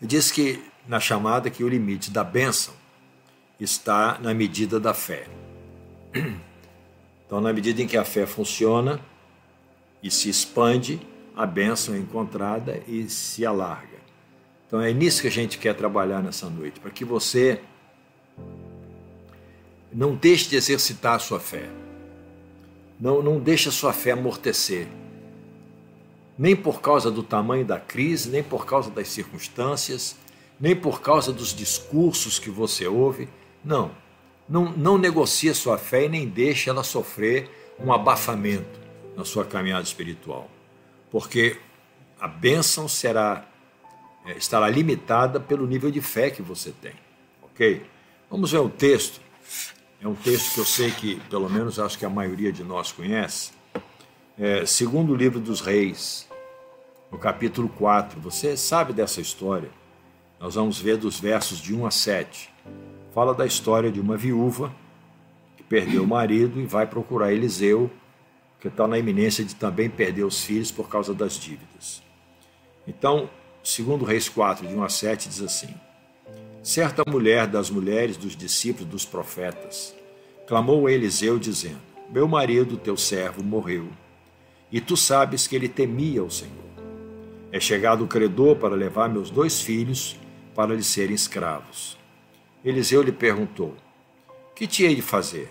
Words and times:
Diz 0.00 0.30
que 0.30 0.62
na 0.88 0.98
chamada 0.98 1.50
que 1.50 1.62
o 1.62 1.68
limite 1.68 2.10
da 2.10 2.24
bênção 2.24 2.72
está 3.58 4.18
na 4.18 4.32
medida 4.32 4.80
da 4.80 4.94
fé. 4.94 5.26
Então, 7.26 7.40
na 7.40 7.52
medida 7.52 7.80
em 7.80 7.86
que 7.86 7.96
a 7.96 8.04
fé 8.04 8.26
funciona 8.26 9.00
e 10.02 10.10
se 10.10 10.28
expande, 10.28 11.00
a 11.36 11.46
bênção 11.46 11.94
é 11.94 11.98
encontrada 11.98 12.82
e 12.88 13.08
se 13.08 13.46
alarga. 13.46 13.98
Então, 14.66 14.80
é 14.80 14.92
nisso 14.92 15.22
que 15.22 15.28
a 15.28 15.30
gente 15.30 15.56
quer 15.56 15.76
trabalhar 15.76 16.20
nessa 16.24 16.50
noite, 16.50 16.80
para 16.80 16.90
que 16.90 17.04
você 17.04 17.60
não 19.92 20.16
deixe 20.16 20.48
de 20.48 20.56
exercitar 20.56 21.14
a 21.14 21.18
sua 21.20 21.38
fé. 21.38 21.70
Não, 22.98 23.22
não 23.22 23.38
deixe 23.38 23.68
a 23.68 23.72
sua 23.72 23.92
fé 23.92 24.10
amortecer 24.10 24.88
nem 26.40 26.56
por 26.56 26.80
causa 26.80 27.10
do 27.10 27.22
tamanho 27.22 27.66
da 27.66 27.78
crise, 27.78 28.30
nem 28.30 28.42
por 28.42 28.64
causa 28.64 28.90
das 28.90 29.08
circunstâncias, 29.08 30.16
nem 30.58 30.74
por 30.74 31.02
causa 31.02 31.34
dos 31.34 31.54
discursos 31.54 32.38
que 32.38 32.48
você 32.48 32.86
ouve. 32.86 33.28
Não. 33.62 33.90
Não, 34.48 34.72
não 34.72 34.96
negocie 34.96 35.50
a 35.50 35.54
sua 35.54 35.76
fé 35.76 36.06
e 36.06 36.08
nem 36.08 36.26
deixe 36.26 36.70
ela 36.70 36.82
sofrer 36.82 37.50
um 37.78 37.92
abafamento 37.92 38.80
na 39.14 39.22
sua 39.22 39.44
caminhada 39.44 39.82
espiritual. 39.82 40.50
Porque 41.10 41.58
a 42.18 42.26
bênção 42.26 42.88
será 42.88 43.46
é, 44.24 44.32
estará 44.32 44.66
limitada 44.70 45.38
pelo 45.38 45.66
nível 45.66 45.90
de 45.90 46.00
fé 46.00 46.30
que 46.30 46.40
você 46.40 46.72
tem. 46.72 46.94
Ok? 47.42 47.82
Vamos 48.30 48.50
ver 48.50 48.60
um 48.60 48.70
texto. 48.70 49.20
É 50.00 50.08
um 50.08 50.14
texto 50.14 50.54
que 50.54 50.60
eu 50.60 50.64
sei 50.64 50.90
que, 50.90 51.16
pelo 51.28 51.50
menos, 51.50 51.78
acho 51.78 51.98
que 51.98 52.06
a 52.06 52.10
maioria 52.10 52.50
de 52.50 52.64
nós 52.64 52.92
conhece. 52.92 53.52
É, 54.38 54.64
segundo 54.64 55.12
o 55.12 55.14
livro 55.14 55.38
dos 55.38 55.60
Reis, 55.60 56.29
no 57.10 57.18
capítulo 57.18 57.68
4. 57.68 58.20
Você 58.20 58.56
sabe 58.56 58.92
dessa 58.92 59.20
história. 59.20 59.70
Nós 60.38 60.54
vamos 60.54 60.78
ver 60.78 60.96
dos 60.96 61.18
versos 61.18 61.58
de 61.58 61.74
1 61.74 61.86
a 61.86 61.90
7. 61.90 62.50
Fala 63.12 63.34
da 63.34 63.44
história 63.44 63.90
de 63.90 64.00
uma 64.00 64.16
viúva 64.16 64.74
que 65.56 65.62
perdeu 65.62 66.04
o 66.04 66.06
marido 66.06 66.60
e 66.60 66.64
vai 66.64 66.86
procurar 66.86 67.32
Eliseu, 67.32 67.90
que 68.60 68.68
está 68.68 68.86
na 68.86 68.98
iminência 68.98 69.44
de 69.44 69.54
também 69.54 69.90
perder 69.90 70.24
os 70.24 70.42
filhos 70.42 70.70
por 70.70 70.88
causa 70.88 71.12
das 71.12 71.34
dívidas. 71.34 72.02
Então, 72.86 73.28
segundo 73.62 74.04
Reis 74.04 74.28
4, 74.28 74.66
de 74.66 74.74
1 74.74 74.82
a 74.82 74.88
7, 74.88 75.28
diz 75.28 75.42
assim: 75.42 75.74
Certa 76.62 77.02
mulher 77.06 77.46
das 77.46 77.70
mulheres 77.70 78.16
dos 78.16 78.36
discípulos 78.36 78.88
dos 78.88 79.04
profetas 79.04 79.94
clamou 80.46 80.86
a 80.86 80.92
Eliseu, 80.92 81.38
dizendo: 81.38 81.80
Meu 82.10 82.28
marido, 82.28 82.76
teu 82.76 82.96
servo, 82.96 83.42
morreu, 83.42 83.88
e 84.70 84.80
tu 84.80 84.96
sabes 84.96 85.46
que 85.46 85.56
ele 85.56 85.68
temia 85.68 86.22
o 86.22 86.30
Senhor. 86.30 86.69
É 87.52 87.58
chegado 87.58 88.04
o 88.04 88.06
credor 88.06 88.56
para 88.56 88.76
levar 88.76 89.08
meus 89.08 89.28
dois 89.28 89.60
filhos 89.60 90.16
para 90.54 90.74
lhe 90.74 90.84
serem 90.84 91.14
escravos. 91.14 91.98
Eliseu 92.64 93.02
lhe 93.02 93.10
perguntou: 93.10 93.74
Que 94.54 94.68
te 94.68 94.84
hei 94.84 94.94
de 94.94 95.02
fazer? 95.02 95.50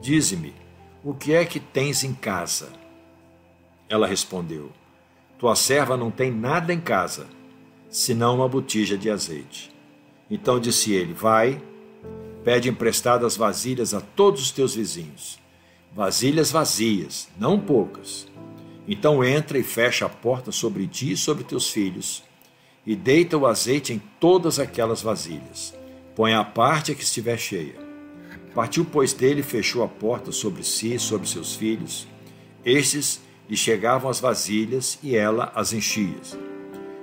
Dize-me, 0.00 0.54
o 1.02 1.12
que 1.12 1.32
é 1.32 1.44
que 1.44 1.58
tens 1.58 2.04
em 2.04 2.14
casa? 2.14 2.68
Ela 3.88 4.06
respondeu: 4.06 4.70
Tua 5.38 5.56
serva 5.56 5.96
não 5.96 6.10
tem 6.10 6.30
nada 6.30 6.72
em 6.72 6.80
casa, 6.80 7.26
senão 7.90 8.36
uma 8.36 8.48
botija 8.48 8.96
de 8.96 9.10
azeite. 9.10 9.74
Então 10.30 10.60
disse 10.60 10.92
ele: 10.92 11.12
Vai, 11.12 11.60
pede 12.44 12.68
emprestadas 12.68 13.36
vasilhas 13.36 13.92
a 13.92 14.00
todos 14.00 14.40
os 14.40 14.50
teus 14.52 14.76
vizinhos. 14.76 15.40
Vasilhas 15.92 16.52
vazias, 16.52 17.28
não 17.36 17.58
poucas 17.58 18.28
então 18.88 19.22
entra 19.22 19.58
e 19.58 19.62
fecha 19.62 20.06
a 20.06 20.08
porta 20.08 20.50
sobre 20.50 20.86
ti 20.86 21.12
e 21.12 21.16
sobre 21.16 21.44
teus 21.44 21.68
filhos, 21.68 22.24
e 22.86 22.96
deita 22.96 23.36
o 23.36 23.46
azeite 23.46 23.92
em 23.92 24.02
todas 24.18 24.58
aquelas 24.58 25.02
vasilhas. 25.02 25.74
Põe 26.16 26.32
a 26.32 26.42
parte 26.42 26.90
a 26.90 26.94
que 26.94 27.02
estiver 27.02 27.38
cheia. 27.38 27.76
Partiu, 28.54 28.84
pois, 28.84 29.12
dele 29.12 29.40
e 29.40 29.44
fechou 29.44 29.84
a 29.84 29.88
porta 29.88 30.32
sobre 30.32 30.64
si 30.64 30.94
e 30.94 30.98
sobre 30.98 31.28
seus 31.28 31.54
filhos. 31.54 32.08
Estes 32.64 33.20
lhe 33.48 33.56
chegavam 33.56 34.10
as 34.10 34.20
vasilhas 34.20 34.98
e 35.02 35.14
ela 35.14 35.52
as 35.54 35.74
enchia. 35.74 36.16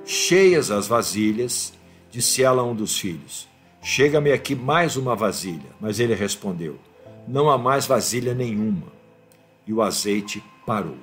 Cheias 0.04 0.72
as 0.72 0.88
vasilhas, 0.88 1.72
disse 2.12 2.44
ela 2.44 2.64
a 2.64 2.66
um 2.66 2.76
dos 2.76 2.98
filhos: 2.98 3.48
Chega-me 3.82 4.32
aqui 4.32 4.56
mais 4.56 4.98
uma 4.98 5.16
vasilha. 5.16 5.70
Mas 5.80 6.00
ele 6.00 6.16
respondeu: 6.16 6.80
Não 7.28 7.50
há 7.50 7.58
mais 7.58 7.86
vasilha 7.86 8.34
nenhuma. 8.34 8.88
E 9.68 9.72
o 9.72 9.82
azeite 9.82 10.44
parou. 10.66 10.98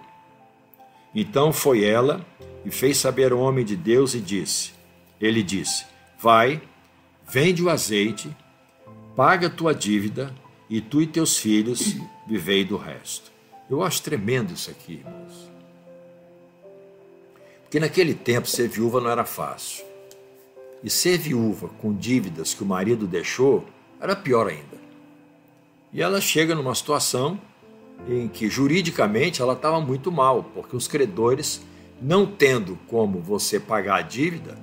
Então 1.15 1.53
foi 1.53 1.85
ela 1.85 2.25
e 2.65 2.71
fez 2.71 2.97
saber 2.97 3.33
ao 3.33 3.39
homem 3.39 3.65
de 3.65 3.77
Deus 3.77 4.15
e 4.15 4.21
disse: 4.21 4.73
Ele 5.21 5.43
disse: 5.43 5.85
Vai, 6.19 6.63
vende 7.29 7.63
o 7.63 7.69
azeite, 7.69 8.35
paga 9.15 9.49
a 9.49 9.51
tua 9.51 9.75
dívida 9.75 10.35
e 10.69 10.81
tu 10.81 11.03
e 11.03 11.07
teus 11.07 11.37
filhos 11.37 11.97
vivei 12.27 12.65
do 12.65 12.77
resto. 12.77 13.31
Eu 13.69 13.83
acho 13.83 14.03
tremendo 14.03 14.53
isso 14.53 14.71
aqui, 14.71 14.95
irmãos. 14.95 15.51
Porque 17.63 17.81
naquele 17.81 18.15
tempo 18.15 18.47
ser 18.47 18.69
viúva 18.69 19.01
não 19.01 19.11
era 19.11 19.25
fácil. 19.25 19.85
E 20.83 20.91
ser 20.91 21.17
viúva 21.17 21.69
com 21.81 21.95
dívidas 21.95 22.53
que 22.53 22.63
o 22.63 22.67
marido 22.67 23.07
deixou 23.07 23.65
era 24.01 24.17
pior 24.17 24.49
ainda. 24.49 24.83
E 25.93 26.03
ela 26.03 26.21
chega 26.21 26.55
numa 26.55 26.75
situação 26.75 27.41
em 28.09 28.29
que 28.29 28.49
juridicamente 28.49 29.41
ela 29.41 29.53
estava 29.53 29.81
muito 29.81 30.11
mal, 30.11 30.43
porque 30.55 30.77
os 30.77 30.89
credores, 30.89 31.63
não 32.01 32.27
tendo 32.27 32.79
como 32.89 33.21
você 33.21 33.61
pagar 33.61 33.97
a 33.97 34.03
dívida, 34.03 34.59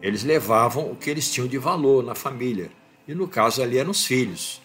eles 0.00 0.22
levavam 0.22 0.90
o 0.90 0.96
que 0.96 1.10
eles 1.10 1.30
tinham 1.30 1.48
de 1.48 1.58
valor 1.58 2.04
na 2.04 2.14
família. 2.14 2.70
E 3.06 3.14
no 3.14 3.26
caso 3.26 3.62
ali 3.62 3.78
eram 3.78 3.90
os 3.90 4.04
filhos. 4.04 4.60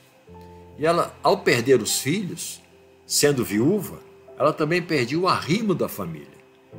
E 0.77 0.85
ela, 0.85 1.15
ao 1.23 1.37
perder 1.37 1.81
os 1.81 1.99
filhos, 1.99 2.61
sendo 3.05 3.43
viúva, 3.43 3.99
ela 4.37 4.51
também 4.51 4.81
perdia 4.81 5.19
o 5.19 5.27
arrimo 5.27 5.73
da 5.73 5.87
família. 5.87 6.27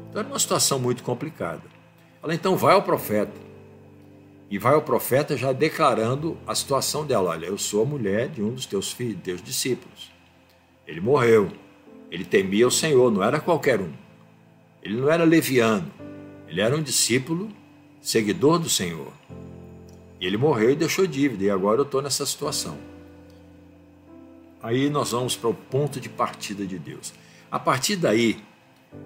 Então 0.09 0.21
era 0.21 0.29
uma 0.29 0.39
situação 0.39 0.79
muito 0.79 1.03
complicada. 1.03 1.63
Ela 2.23 2.35
então 2.35 2.57
vai 2.57 2.75
ao 2.75 2.83
profeta. 2.83 3.45
E 4.51 4.59
vai 4.59 4.75
ao 4.75 4.83
profeta 4.83 5.37
já 5.37 5.53
declarando 5.53 6.37
a 6.47 6.55
situação 6.55 7.05
dela: 7.05 7.31
Olha, 7.31 7.47
eu 7.47 7.59
sou 7.59 7.83
a 7.83 7.87
mulher 7.87 8.29
de 8.29 8.43
um 8.43 8.53
dos 8.53 8.67
teus 8.67 8.93
filhos, 8.93 9.23
teus 9.23 9.43
discípulos. 9.43 10.14
Ele 10.87 11.01
morreu. 11.01 11.51
Ele 12.11 12.25
temia 12.25 12.67
o 12.67 12.71
Senhor, 12.71 13.11
não 13.11 13.23
era 13.23 13.41
qualquer 13.41 13.81
um. 13.81 13.93
Ele 14.83 14.97
não 14.97 15.11
era 15.11 15.25
leviano. 15.25 15.91
Ele 16.47 16.61
era 16.61 16.77
um 16.77 16.83
discípulo, 16.83 17.49
seguidor 18.01 18.59
do 18.59 18.69
Senhor. 18.69 19.13
E 20.21 20.27
ele 20.27 20.37
morreu 20.37 20.71
e 20.71 20.77
deixou 20.77 21.07
dívida, 21.07 21.45
e 21.45 21.51
agora 21.51 21.81
eu 21.81 21.85
estou 21.85 22.01
nessa 22.01 22.25
situação. 22.25 22.79
Aí 24.63 24.89
nós 24.89 25.11
vamos 25.11 25.37
para 25.37 25.51
o 25.51 25.55
ponto 25.55 26.01
de 26.01 26.09
partida 26.09 26.67
de 26.67 26.79
Deus. 26.79 27.13
A 27.51 27.59
partir 27.59 27.97
daí, 27.97 28.43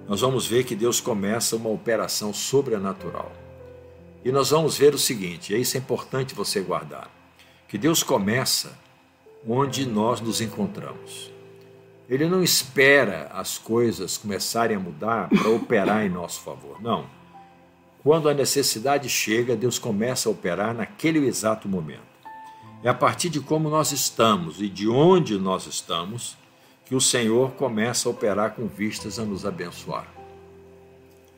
nós 0.06 0.20
vamos 0.20 0.46
ver 0.46 0.64
que 0.64 0.76
Deus 0.76 1.00
começa 1.00 1.56
uma 1.56 1.70
operação 1.70 2.32
sobrenatural. 2.32 3.32
E 4.24 4.30
nós 4.30 4.50
vamos 4.50 4.76
ver 4.76 4.94
o 4.94 4.98
seguinte, 4.98 5.54
e 5.54 5.60
isso 5.60 5.76
é 5.76 5.80
importante 5.80 6.34
você 6.34 6.60
guardar, 6.60 7.10
que 7.66 7.78
Deus 7.78 8.02
começa 8.02 8.78
onde 9.46 9.86
nós 9.86 10.20
nos 10.20 10.40
encontramos. 10.40 11.30
Ele 12.08 12.26
não 12.26 12.42
espera 12.42 13.28
as 13.34 13.58
coisas 13.58 14.16
começarem 14.16 14.76
a 14.76 14.80
mudar 14.80 15.28
para 15.28 15.50
operar 15.50 16.06
em 16.06 16.08
nosso 16.08 16.40
favor. 16.40 16.80
Não. 16.80 17.06
Quando 18.02 18.28
a 18.30 18.34
necessidade 18.34 19.08
chega, 19.10 19.54
Deus 19.54 19.78
começa 19.78 20.28
a 20.28 20.32
operar 20.32 20.72
naquele 20.72 21.18
exato 21.26 21.68
momento. 21.68 22.08
É 22.82 22.88
a 22.88 22.94
partir 22.94 23.28
de 23.28 23.40
como 23.40 23.68
nós 23.68 23.92
estamos 23.92 24.62
e 24.62 24.68
de 24.68 24.88
onde 24.88 25.36
nós 25.38 25.66
estamos 25.66 26.36
que 26.86 26.94
o 26.94 27.00
Senhor 27.00 27.50
começa 27.50 28.08
a 28.08 28.12
operar 28.12 28.52
com 28.52 28.66
vistas 28.66 29.18
a 29.18 29.24
nos 29.24 29.44
abençoar. 29.44 30.06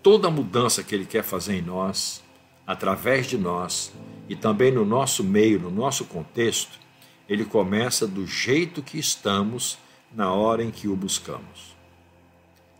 Toda 0.00 0.30
mudança 0.30 0.84
que 0.84 0.94
Ele 0.94 1.04
quer 1.04 1.24
fazer 1.24 1.54
em 1.56 1.62
nós, 1.62 2.22
através 2.64 3.26
de 3.26 3.36
nós 3.36 3.92
e 4.28 4.36
também 4.36 4.70
no 4.70 4.84
nosso 4.84 5.24
meio, 5.24 5.58
no 5.58 5.70
nosso 5.70 6.04
contexto, 6.04 6.78
Ele 7.28 7.44
começa 7.44 8.06
do 8.06 8.24
jeito 8.24 8.80
que 8.80 8.98
estamos 8.98 9.76
na 10.12 10.32
hora 10.32 10.62
em 10.62 10.70
que 10.70 10.88
o 10.88 10.96
buscamos. 10.96 11.76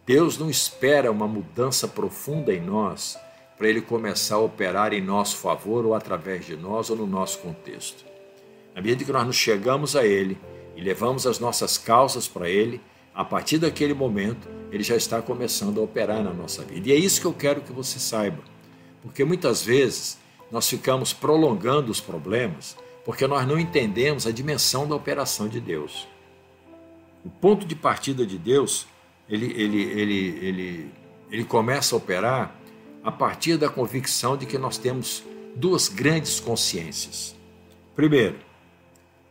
Deus 0.06 0.38
não 0.38 0.50
espera 0.50 1.10
uma 1.10 1.28
mudança 1.28 1.86
profunda 1.86 2.52
em 2.52 2.60
nós 2.60 3.16
para 3.56 3.68
ele 3.68 3.80
começar 3.80 4.36
a 4.36 4.40
operar 4.40 4.92
em 4.92 5.00
nosso 5.00 5.36
favor 5.36 5.84
ou 5.84 5.94
através 5.94 6.46
de 6.46 6.56
nós 6.56 6.90
ou 6.90 6.96
no 6.96 7.06
nosso 7.06 7.38
contexto. 7.38 8.04
Na 8.74 8.80
medida 8.80 9.04
que 9.04 9.12
nós 9.12 9.26
nos 9.26 9.36
chegamos 9.36 9.94
a 9.94 10.04
ele 10.04 10.38
e 10.74 10.80
levamos 10.80 11.26
as 11.26 11.38
nossas 11.38 11.76
causas 11.76 12.26
para 12.26 12.48
ele, 12.48 12.80
a 13.14 13.24
partir 13.24 13.58
daquele 13.58 13.92
momento, 13.92 14.48
ele 14.72 14.82
já 14.82 14.96
está 14.96 15.20
começando 15.20 15.80
a 15.80 15.84
operar 15.84 16.22
na 16.22 16.32
nossa 16.32 16.62
vida. 16.64 16.88
E 16.88 16.92
é 16.92 16.96
isso 16.96 17.20
que 17.20 17.26
eu 17.26 17.34
quero 17.34 17.60
que 17.60 17.72
você 17.72 17.98
saiba. 17.98 18.42
Porque 19.02 19.24
muitas 19.24 19.62
vezes 19.62 20.18
nós 20.50 20.68
ficamos 20.68 21.12
prolongando 21.12 21.90
os 21.90 22.00
problemas 22.00 22.76
porque 23.04 23.26
nós 23.26 23.46
não 23.46 23.58
entendemos 23.58 24.26
a 24.26 24.30
dimensão 24.30 24.86
da 24.86 24.94
operação 24.94 25.48
de 25.48 25.60
Deus. 25.60 26.06
O 27.24 27.30
ponto 27.30 27.66
de 27.66 27.74
partida 27.74 28.26
de 28.26 28.38
Deus, 28.38 28.86
ele, 29.28 29.46
ele, 29.52 29.82
ele, 29.82 30.38
ele, 30.40 30.90
ele 31.30 31.44
começa 31.44 31.94
a 31.94 31.98
operar 31.98 32.54
a 33.02 33.12
partir 33.12 33.56
da 33.56 33.68
convicção 33.68 34.36
de 34.36 34.46
que 34.46 34.58
nós 34.58 34.78
temos 34.78 35.22
duas 35.54 35.88
grandes 35.88 36.40
consciências. 36.40 37.34
Primeiro, 37.94 38.38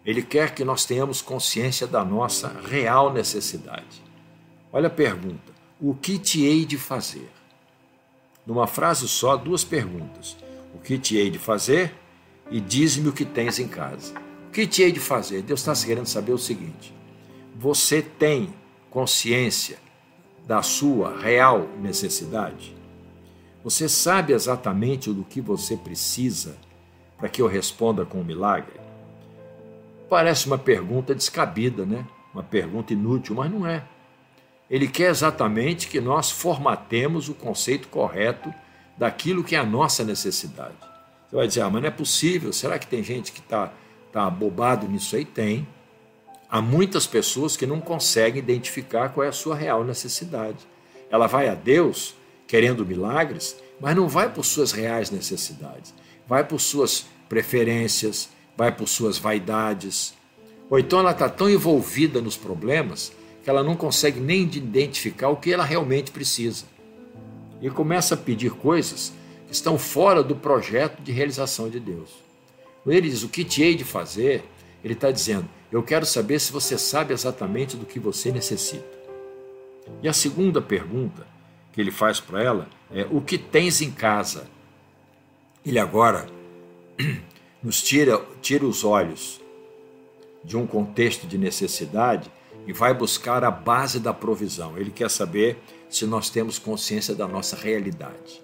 ele 0.05 0.21
quer 0.21 0.53
que 0.53 0.63
nós 0.63 0.85
tenhamos 0.85 1.21
consciência 1.21 1.85
da 1.85 2.03
nossa 2.03 2.55
real 2.67 3.11
necessidade. 3.11 4.03
Olha 4.71 4.87
a 4.87 4.91
pergunta: 4.91 5.53
o 5.79 5.93
que 5.93 6.17
te 6.17 6.43
hei 6.43 6.65
de 6.65 6.77
fazer? 6.77 7.29
Numa 8.45 8.67
frase 8.67 9.07
só, 9.07 9.35
duas 9.35 9.63
perguntas: 9.63 10.37
o 10.73 10.79
que 10.79 10.97
te 10.97 11.17
hei 11.17 11.29
de 11.29 11.39
fazer 11.39 11.93
e 12.49 12.59
diz-me 12.59 13.09
o 13.09 13.13
que 13.13 13.25
tens 13.25 13.59
em 13.59 13.67
casa. 13.67 14.13
O 14.47 14.51
que 14.51 14.65
te 14.65 14.81
hei 14.81 14.91
de 14.91 14.99
fazer? 14.99 15.41
Deus 15.41 15.59
está 15.59 15.73
querendo 15.85 16.07
saber 16.07 16.31
o 16.31 16.37
seguinte: 16.37 16.93
você 17.61 18.01
tem 18.01 18.53
consciência 18.89 19.79
da 20.47 20.61
sua 20.61 21.19
real 21.19 21.67
necessidade? 21.81 22.73
Você 23.61 23.89
sabe 23.89 24.31
exatamente 24.31 25.11
do 25.11 25.25
que 25.25 25.41
você 25.41 25.75
precisa 25.75 26.55
para 27.17 27.27
que 27.27 27.41
eu 27.41 27.47
responda 27.47 28.05
com 28.05 28.21
um 28.21 28.23
milagre? 28.23 28.79
Parece 30.09 30.47
uma 30.47 30.57
pergunta 30.57 31.13
descabida, 31.13 31.85
né? 31.85 32.07
Uma 32.33 32.43
pergunta 32.43 32.93
inútil, 32.93 33.35
mas 33.35 33.51
não 33.51 33.67
é. 33.67 33.83
Ele 34.69 34.87
quer 34.87 35.09
exatamente 35.09 35.89
que 35.89 35.99
nós 35.99 36.31
formatemos 36.31 37.27
o 37.27 37.33
conceito 37.33 37.89
correto 37.89 38.53
daquilo 38.97 39.43
que 39.43 39.57
é 39.57 39.59
a 39.59 39.65
nossa 39.65 40.05
necessidade. 40.05 40.77
Você 41.29 41.35
vai 41.35 41.45
dizer, 41.45 41.61
ah, 41.63 41.69
mas 41.69 41.81
não 41.81 41.89
é 41.89 41.91
possível, 41.91 42.53
será 42.53 42.79
que 42.79 42.87
tem 42.87 43.03
gente 43.03 43.33
que 43.33 43.41
está 43.41 43.73
tá 44.13 44.29
bobado 44.29 44.87
nisso 44.87 45.13
aí? 45.17 45.25
Tem. 45.25 45.67
Há 46.51 46.61
muitas 46.61 47.05
pessoas 47.05 47.55
que 47.55 47.67
não 47.67 47.79
conseguem 47.79 48.39
identificar 48.39 49.09
qual 49.09 49.23
é 49.23 49.29
a 49.29 49.33
sua 49.33 49.55
real 49.55 49.83
necessidade. 49.83 50.57
Ela 51.11 51.27
vai 51.27 51.47
a 51.47 51.53
Deus 51.53 52.15
querendo 52.47 52.83
milagres, 52.83 53.55
mas 53.79 53.95
não 53.95 54.07
vai 54.07 54.33
por 54.33 54.43
suas 54.43 54.71
reais 54.71 55.11
necessidades, 55.11 55.93
vai 56.27 56.43
por 56.43 56.59
suas 56.59 57.05
preferências, 57.29 58.29
vai 58.57 58.71
por 58.71 58.87
suas 58.87 59.19
vaidades. 59.19 60.15
Ou 60.69 60.79
então 60.79 60.99
ela 60.99 61.11
está 61.11 61.29
tão 61.29 61.47
envolvida 61.47 62.19
nos 62.19 62.35
problemas 62.35 63.11
que 63.43 63.49
ela 63.49 63.63
não 63.63 63.75
consegue 63.75 64.19
nem 64.19 64.41
identificar 64.41 65.29
o 65.29 65.37
que 65.37 65.53
ela 65.53 65.63
realmente 65.63 66.09
precisa. 66.09 66.65
E 67.61 67.69
começa 67.69 68.15
a 68.15 68.17
pedir 68.17 68.51
coisas 68.51 69.13
que 69.45 69.53
estão 69.53 69.77
fora 69.77 70.23
do 70.23 70.35
projeto 70.35 70.99
de 71.01 71.11
realização 71.11 71.69
de 71.69 71.79
Deus. 71.79 72.09
Quando 72.83 72.95
ele 72.95 73.09
diz 73.09 73.21
o 73.21 73.29
que 73.29 73.43
te 73.43 73.61
hei 73.61 73.75
de 73.75 73.83
fazer, 73.83 74.43
ele 74.83 74.93
está 74.93 75.11
dizendo: 75.11 75.47
Eu 75.71 75.83
quero 75.83 76.05
saber 76.05 76.39
se 76.39 76.51
você 76.51 76.77
sabe 76.77 77.13
exatamente 77.13 77.77
do 77.77 77.85
que 77.85 77.99
você 77.99 78.31
necessita. 78.31 78.97
E 80.01 80.07
a 80.07 80.13
segunda 80.13 80.61
pergunta 80.61 81.27
que 81.71 81.79
ele 81.79 81.91
faz 81.91 82.19
para 82.19 82.43
ela 82.43 82.67
é: 82.91 83.05
O 83.11 83.21
que 83.21 83.37
tens 83.37 83.81
em 83.81 83.91
casa? 83.91 84.47
Ele 85.65 85.77
agora 85.77 86.27
nos 87.61 87.81
tira, 87.83 88.19
tira 88.41 88.65
os 88.65 88.83
olhos 88.83 89.41
de 90.43 90.57
um 90.57 90.65
contexto 90.65 91.27
de 91.27 91.37
necessidade 91.37 92.31
e 92.65 92.73
vai 92.73 92.93
buscar 92.93 93.43
a 93.43 93.51
base 93.51 93.99
da 93.99 94.13
provisão. 94.13 94.77
Ele 94.77 94.89
quer 94.89 95.09
saber 95.09 95.57
se 95.89 96.05
nós 96.05 96.29
temos 96.29 96.57
consciência 96.57 97.13
da 97.13 97.27
nossa 97.27 97.55
realidade. 97.55 98.41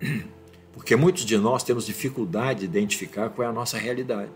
Porque 0.72 0.94
muitos 0.94 1.24
de 1.24 1.36
nós 1.36 1.62
temos 1.62 1.84
dificuldade 1.84 2.60
de 2.60 2.64
identificar 2.66 3.30
qual 3.30 3.46
é 3.46 3.50
a 3.50 3.52
nossa 3.52 3.76
realidade. 3.76 4.30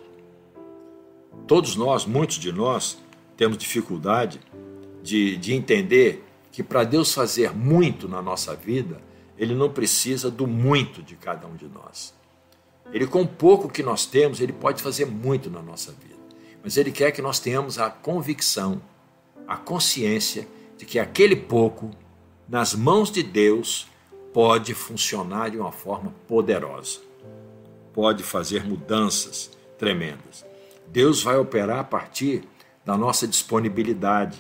Todos 1.47 1.77
nós, 1.77 2.05
muitos 2.07 2.37
de 2.39 2.53
nós, 2.53 2.99
temos 3.37 3.59
dificuldade 3.59 4.41
de, 5.03 5.37
de 5.37 5.55
entender 5.55 6.25
que 6.53 6.63
para 6.63 6.85
Deus 6.85 7.13
fazer 7.15 7.55
muito 7.55 8.09
na 8.09 8.21
nossa 8.21 8.55
vida, 8.55 9.01
Ele 9.39 9.55
não 9.55 9.71
precisa 9.71 10.31
do 10.31 10.47
muito 10.47 11.03
de 11.03 11.17
cada 11.17 11.47
um 11.47 11.57
de 11.57 11.67
nós. 11.67 12.15
Ele, 12.93 13.07
com 13.07 13.27
pouco 13.27 13.69
que 13.69 13.83
nós 13.83 14.05
temos, 14.07 14.41
Ele 14.41 14.53
pode 14.53 14.83
fazer 14.83 15.07
muito 15.07 15.49
na 15.49 15.63
nossa 15.63 15.93
vida. 15.93 16.21
Mas 16.63 16.77
Ele 16.77 16.91
quer 16.91 17.13
que 17.13 17.23
nós 17.23 17.39
tenhamos 17.39 17.79
a 17.79 17.89
convicção, 17.89 18.83
a 19.47 19.57
consciência 19.57 20.47
de 20.77 20.85
que 20.85 20.99
aquele 20.99 21.37
pouco, 21.37 21.91
nas 22.49 22.75
mãos 22.75 23.11
de 23.11 23.23
Deus, 23.23 23.89
pode 24.33 24.75
funcionar 24.75 25.51
de 25.51 25.59
uma 25.59 25.73
forma 25.73 26.15
poderosa. 26.27 27.01
Pode 27.93 28.23
fazer 28.23 28.65
mudanças 28.65 29.51
tremendas. 29.79 30.45
Deus 30.93 31.23
vai 31.23 31.37
operar 31.37 31.79
a 31.79 31.85
partir 31.85 32.43
da 32.85 32.97
nossa 32.97 33.27
disponibilidade 33.27 34.39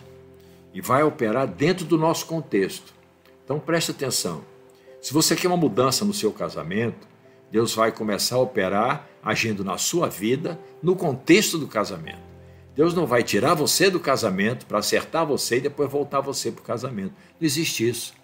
e 0.74 0.80
vai 0.80 1.02
operar 1.02 1.46
dentro 1.46 1.84
do 1.84 1.96
nosso 1.96 2.26
contexto. 2.26 2.92
Então 3.44 3.58
preste 3.58 3.92
atenção. 3.92 4.42
Se 5.00 5.12
você 5.12 5.36
quer 5.36 5.48
uma 5.48 5.56
mudança 5.56 6.04
no 6.04 6.12
seu 6.12 6.32
casamento, 6.32 7.08
Deus 7.50 7.74
vai 7.74 7.92
começar 7.92 8.36
a 8.36 8.40
operar 8.40 9.08
agindo 9.22 9.64
na 9.64 9.78
sua 9.78 10.08
vida, 10.08 10.58
no 10.82 10.96
contexto 10.96 11.58
do 11.58 11.66
casamento. 11.66 12.30
Deus 12.74 12.94
não 12.94 13.06
vai 13.06 13.22
tirar 13.22 13.54
você 13.54 13.90
do 13.90 14.00
casamento 14.00 14.66
para 14.66 14.78
acertar 14.78 15.26
você 15.26 15.56
e 15.56 15.60
depois 15.60 15.90
voltar 15.90 16.20
você 16.20 16.50
para 16.50 16.62
o 16.62 16.64
casamento. 16.64 17.12
Não 17.40 17.46
existe 17.46 17.88
isso. 17.88 18.14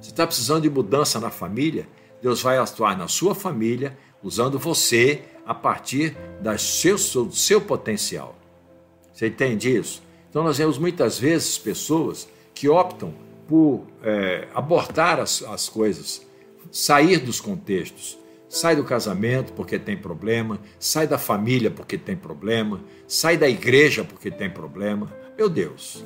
Você 0.00 0.10
está 0.10 0.26
precisando 0.26 0.62
de 0.62 0.70
mudança 0.70 1.18
na 1.20 1.30
família? 1.30 1.88
Deus 2.22 2.42
vai 2.42 2.58
atuar 2.58 2.96
na 2.96 3.08
sua 3.08 3.34
família, 3.34 3.96
usando 4.22 4.58
você 4.58 5.22
a 5.46 5.54
partir 5.54 6.16
do 6.40 6.58
seu, 6.58 6.98
seu 7.30 7.60
potencial. 7.60 8.36
Você 9.14 9.28
entende 9.28 9.74
isso? 9.74 10.02
Então, 10.28 10.42
nós 10.42 10.58
vemos 10.58 10.76
muitas 10.76 11.18
vezes 11.18 11.56
pessoas 11.56 12.28
que 12.52 12.68
optam 12.68 13.14
por 13.48 13.86
é, 14.02 14.48
abortar 14.52 15.20
as, 15.20 15.42
as 15.44 15.68
coisas, 15.68 16.26
sair 16.70 17.18
dos 17.18 17.40
contextos. 17.40 18.18
Sai 18.48 18.76
do 18.76 18.84
casamento 18.84 19.52
porque 19.52 19.78
tem 19.78 19.96
problema, 19.96 20.60
sai 20.78 21.06
da 21.06 21.18
família 21.18 21.70
porque 21.70 21.98
tem 21.98 22.16
problema, 22.16 22.80
sai 23.06 23.36
da 23.36 23.48
igreja 23.48 24.04
porque 24.04 24.30
tem 24.30 24.48
problema. 24.48 25.12
Meu 25.36 25.48
Deus, 25.48 26.04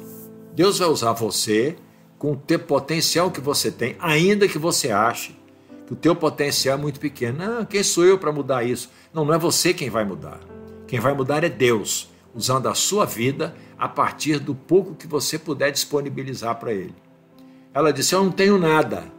Deus 0.54 0.78
vai 0.78 0.88
usar 0.88 1.12
você 1.12 1.76
com 2.18 2.32
o 2.32 2.58
potencial 2.58 3.30
que 3.30 3.40
você 3.40 3.70
tem, 3.70 3.96
ainda 3.98 4.46
que 4.46 4.58
você 4.58 4.90
ache 4.90 5.34
que 5.90 5.94
o 5.94 5.96
teu 5.96 6.14
potencial 6.14 6.78
é 6.78 6.80
muito 6.80 7.00
pequeno. 7.00 7.38
Não, 7.38 7.64
quem 7.64 7.82
sou 7.82 8.04
eu 8.04 8.16
para 8.16 8.30
mudar 8.30 8.62
isso? 8.62 8.88
Não, 9.12 9.24
não 9.24 9.34
é 9.34 9.38
você 9.38 9.74
quem 9.74 9.90
vai 9.90 10.04
mudar. 10.04 10.38
Quem 10.86 11.00
vai 11.00 11.12
mudar 11.12 11.42
é 11.42 11.48
Deus 11.48 12.08
usando 12.32 12.68
a 12.68 12.76
sua 12.76 13.04
vida 13.04 13.56
a 13.76 13.88
partir 13.88 14.38
do 14.38 14.54
pouco 14.54 14.94
que 14.94 15.08
você 15.08 15.36
puder 15.36 15.72
disponibilizar 15.72 16.60
para 16.60 16.72
ele. 16.72 16.94
Ela 17.74 17.92
disse: 17.92 18.14
Eu 18.14 18.22
não 18.22 18.30
tenho 18.30 18.56
nada. 18.56 19.10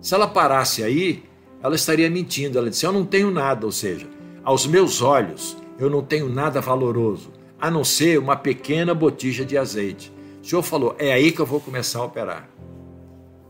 Se 0.00 0.12
ela 0.12 0.26
parasse 0.26 0.82
aí, 0.82 1.22
ela 1.62 1.76
estaria 1.76 2.10
mentindo. 2.10 2.58
Ela 2.58 2.68
disse: 2.68 2.84
Eu 2.84 2.92
não 2.92 3.04
tenho 3.04 3.30
nada, 3.30 3.64
ou 3.64 3.70
seja, 3.70 4.08
aos 4.42 4.66
meus 4.66 5.02
olhos, 5.02 5.56
eu 5.78 5.88
não 5.88 6.02
tenho 6.02 6.28
nada 6.28 6.60
valoroso, 6.60 7.30
a 7.60 7.70
não 7.70 7.84
ser 7.84 8.18
uma 8.18 8.34
pequena 8.34 8.92
botija 8.92 9.44
de 9.44 9.56
azeite. 9.56 10.12
O 10.42 10.46
senhor 10.46 10.62
falou: 10.64 10.96
É 10.98 11.12
aí 11.12 11.30
que 11.30 11.40
eu 11.40 11.46
vou 11.46 11.60
começar 11.60 12.00
a 12.00 12.04
operar. 12.04 12.51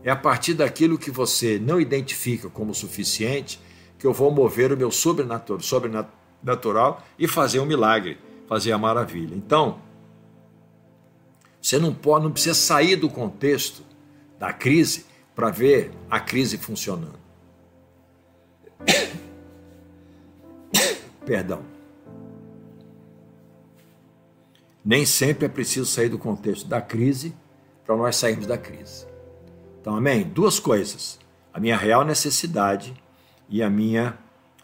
É 0.03 0.11
a 0.11 0.15
partir 0.15 0.53
daquilo 0.53 0.97
que 0.97 1.09
você 1.09 1.57
não 1.57 1.79
identifica 1.79 2.49
como 2.49 2.73
suficiente 2.73 3.59
que 3.97 4.05
eu 4.05 4.13
vou 4.13 4.31
mover 4.31 4.71
o 4.71 4.77
meu 4.77 4.91
sobrenatural, 4.91 5.61
sobrenatural 5.61 7.03
e 7.17 7.27
fazer 7.27 7.59
um 7.59 7.65
milagre 7.65 8.17
fazer 8.47 8.71
a 8.71 8.77
maravilha. 8.77 9.35
Então, 9.35 9.81
você 11.61 11.77
não 11.79 11.93
pode, 11.93 12.23
não 12.25 12.31
precisa 12.31 12.53
sair 12.53 12.95
do 12.95 13.09
contexto 13.09 13.83
da 14.37 14.53
crise 14.53 15.05
para 15.33 15.49
ver 15.49 15.91
a 16.09 16.19
crise 16.19 16.57
funcionando. 16.57 17.17
Perdão. 21.25 21.63
Nem 24.85 25.05
sempre 25.05 25.45
é 25.45 25.49
preciso 25.49 25.85
sair 25.85 26.09
do 26.09 26.19
contexto 26.19 26.67
da 26.67 26.81
crise 26.81 27.33
para 27.85 27.95
nós 27.95 28.17
sairmos 28.17 28.45
da 28.45 28.57
crise. 28.57 29.12
Então, 29.83 29.97
amém? 29.97 30.23
Duas 30.23 30.61
coisas: 30.61 31.19
a 31.53 31.59
minha 31.59 31.75
real 31.75 32.05
necessidade 32.05 32.93
e 33.49 33.61
a 33.61 33.69
minha, 33.69 34.17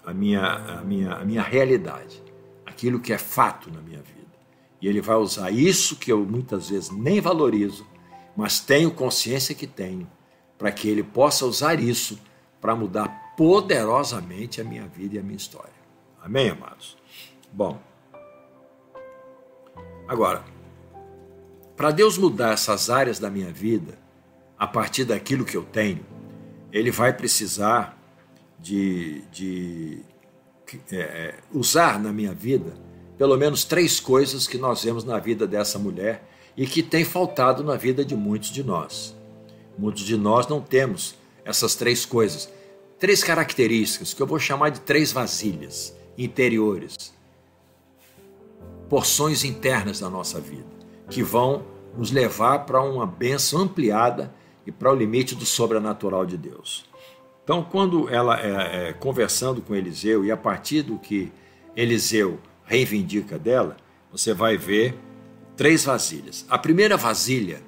a 0.06 0.14
minha, 0.14 0.42
a 0.42 0.82
minha, 0.82 1.14
a 1.14 1.26
minha 1.26 1.42
realidade 1.44 2.24
aquilo 2.80 3.02
que 3.02 3.12
é 3.12 3.18
fato 3.18 3.70
na 3.70 3.82
minha 3.82 4.02
vida. 4.02 4.30
E 4.82 4.88
ele 4.88 5.02
vai 5.02 5.18
usar 5.18 5.52
isso 5.52 5.98
que 5.98 6.10
eu 6.10 6.20
muitas 6.20 6.70
vezes 6.70 6.90
nem 6.90 7.20
valorizo, 7.20 7.86
mas 8.38 8.62
tenho 8.62 8.90
consciência 8.90 9.54
que 9.54 9.68
tenho, 9.68 10.10
para 10.58 10.72
que 10.72 10.88
ele 10.88 11.04
possa 11.04 11.46
usar 11.46 11.82
isso 11.82 12.18
para 12.62 12.74
mudar 12.74 13.34
poderosamente 13.36 14.62
a 14.62 14.64
minha 14.64 14.88
vida 14.88 15.18
e 15.18 15.20
a 15.20 15.22
minha 15.22 15.36
história. 15.36 15.74
Amém, 16.22 16.50
amados? 16.50 16.98
Bom, 17.52 17.78
agora, 20.08 20.46
para 21.76 21.92
Deus 21.92 22.18
mudar 22.18 22.54
essas 22.54 22.90
áreas 22.90 23.20
da 23.20 23.30
minha 23.30 23.52
vida, 23.52 23.98
a 24.60 24.68
partir 24.68 25.06
daquilo 25.06 25.46
que 25.46 25.56
eu 25.56 25.64
tenho, 25.64 26.06
ele 26.72 26.92
vai 26.92 27.14
precisar 27.14 27.98
de, 28.60 29.22
de 29.32 30.02
é, 30.92 30.98
é, 30.98 31.36
usar 31.54 31.98
na 31.98 32.12
minha 32.12 32.34
vida 32.34 32.74
pelo 33.18 33.36
menos 33.36 33.66
três 33.66 34.00
coisas 34.00 34.48
que 34.48 34.58
nós 34.58 34.84
vemos 34.84 35.04
na 35.04 35.20
vida 35.20 35.46
dessa 35.46 35.78
mulher 35.78 36.24
e 36.56 36.66
que 36.66 36.82
tem 36.82 37.04
faltado 37.04 37.64
na 37.64 37.76
vida 37.76 38.04
de 38.06 38.16
muitos 38.16 38.50
de 38.50 38.64
nós. 38.64 39.16
Muitos 39.78 40.04
de 40.04 40.16
nós 40.16 40.48
não 40.48 40.62
temos 40.62 41.16
essas 41.44 41.76
três 41.76 42.06
coisas. 42.06 42.50
três 42.98 43.24
características 43.24 44.14
que 44.14 44.22
eu 44.22 44.28
vou 44.28 44.40
chamar 44.40 44.70
de 44.70 44.82
três 44.82 45.12
vasilhas 45.12 45.96
interiores, 46.18 47.14
porções 48.90 49.46
internas 49.46 50.02
da 50.02 50.10
nossa 50.10 50.40
vida, 50.40 50.68
que 51.10 51.24
vão 51.24 51.66
nos 51.98 52.12
levar 52.12 52.66
para 52.66 52.82
uma 52.82 53.06
benção 53.06 53.62
ampliada 53.62 54.34
e 54.70 54.72
para 54.72 54.92
o 54.92 54.96
limite 54.96 55.36
do 55.36 55.46
sobrenatural 55.46 56.26
de 56.26 56.38
Deus. 56.38 56.86
Então, 57.44 57.64
quando 57.64 58.08
ela 58.10 58.40
é, 58.40 58.90
é, 58.90 58.94
conversando 58.94 59.62
com 59.62 59.76
Eliseu, 59.76 60.24
e 60.24 60.32
a 60.32 60.38
partir 60.38 60.84
do 60.84 61.00
que 61.00 61.32
Eliseu 61.76 62.40
reivindica 62.64 63.40
dela, 63.40 63.76
você 64.12 64.34
vai 64.34 64.56
ver 64.56 64.96
três 65.58 65.84
vasilhas. 65.84 66.46
A 66.48 66.60
primeira 66.60 66.96
vasilha, 66.96 67.64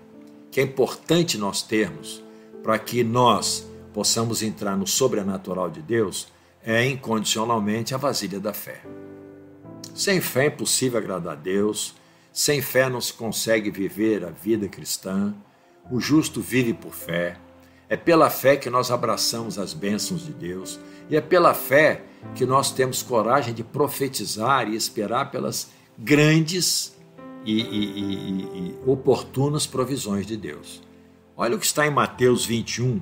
que 0.51 0.59
é 0.59 0.63
importante 0.63 1.37
nós 1.37 1.63
termos 1.63 2.23
para 2.61 2.77
que 2.77 3.03
nós 3.03 3.67
possamos 3.91 4.43
entrar 4.43 4.77
no 4.77 4.85
sobrenatural 4.85 5.71
de 5.71 5.81
Deus, 5.81 6.27
é 6.63 6.85
incondicionalmente 6.85 7.95
a 7.95 7.97
vasilha 7.97 8.39
da 8.39 8.53
fé. 8.53 8.81
Sem 9.95 10.21
fé 10.21 10.43
é 10.43 10.47
impossível 10.47 10.99
agradar 10.99 11.33
a 11.33 11.35
Deus, 11.35 11.95
sem 12.31 12.61
fé 12.61 12.87
não 12.87 13.01
se 13.01 13.13
consegue 13.13 13.71
viver 13.71 14.23
a 14.23 14.29
vida 14.29 14.67
cristã. 14.67 15.33
O 15.91 15.99
justo 15.99 16.39
vive 16.39 16.73
por 16.73 16.93
fé. 16.93 17.37
É 17.89 17.97
pela 17.97 18.29
fé 18.29 18.55
que 18.55 18.69
nós 18.69 18.89
abraçamos 18.89 19.59
as 19.59 19.73
bênçãos 19.73 20.25
de 20.25 20.31
Deus. 20.31 20.79
E 21.09 21.17
é 21.17 21.21
pela 21.21 21.53
fé 21.53 22.03
que 22.33 22.45
nós 22.45 22.71
temos 22.71 23.03
coragem 23.03 23.53
de 23.53 23.63
profetizar 23.63 24.69
e 24.69 24.75
esperar 24.75 25.29
pelas 25.29 25.69
grandes 25.97 26.95
e, 27.45 27.61
e, 27.61 27.85
e, 27.99 28.69
e 28.69 28.79
oportunas 28.85 29.67
provisões 29.67 30.25
de 30.25 30.37
Deus. 30.37 30.81
Olha 31.35 31.55
o 31.55 31.59
que 31.59 31.65
está 31.65 31.85
em 31.85 31.91
Mateus 31.91 32.45
21, 32.45 33.01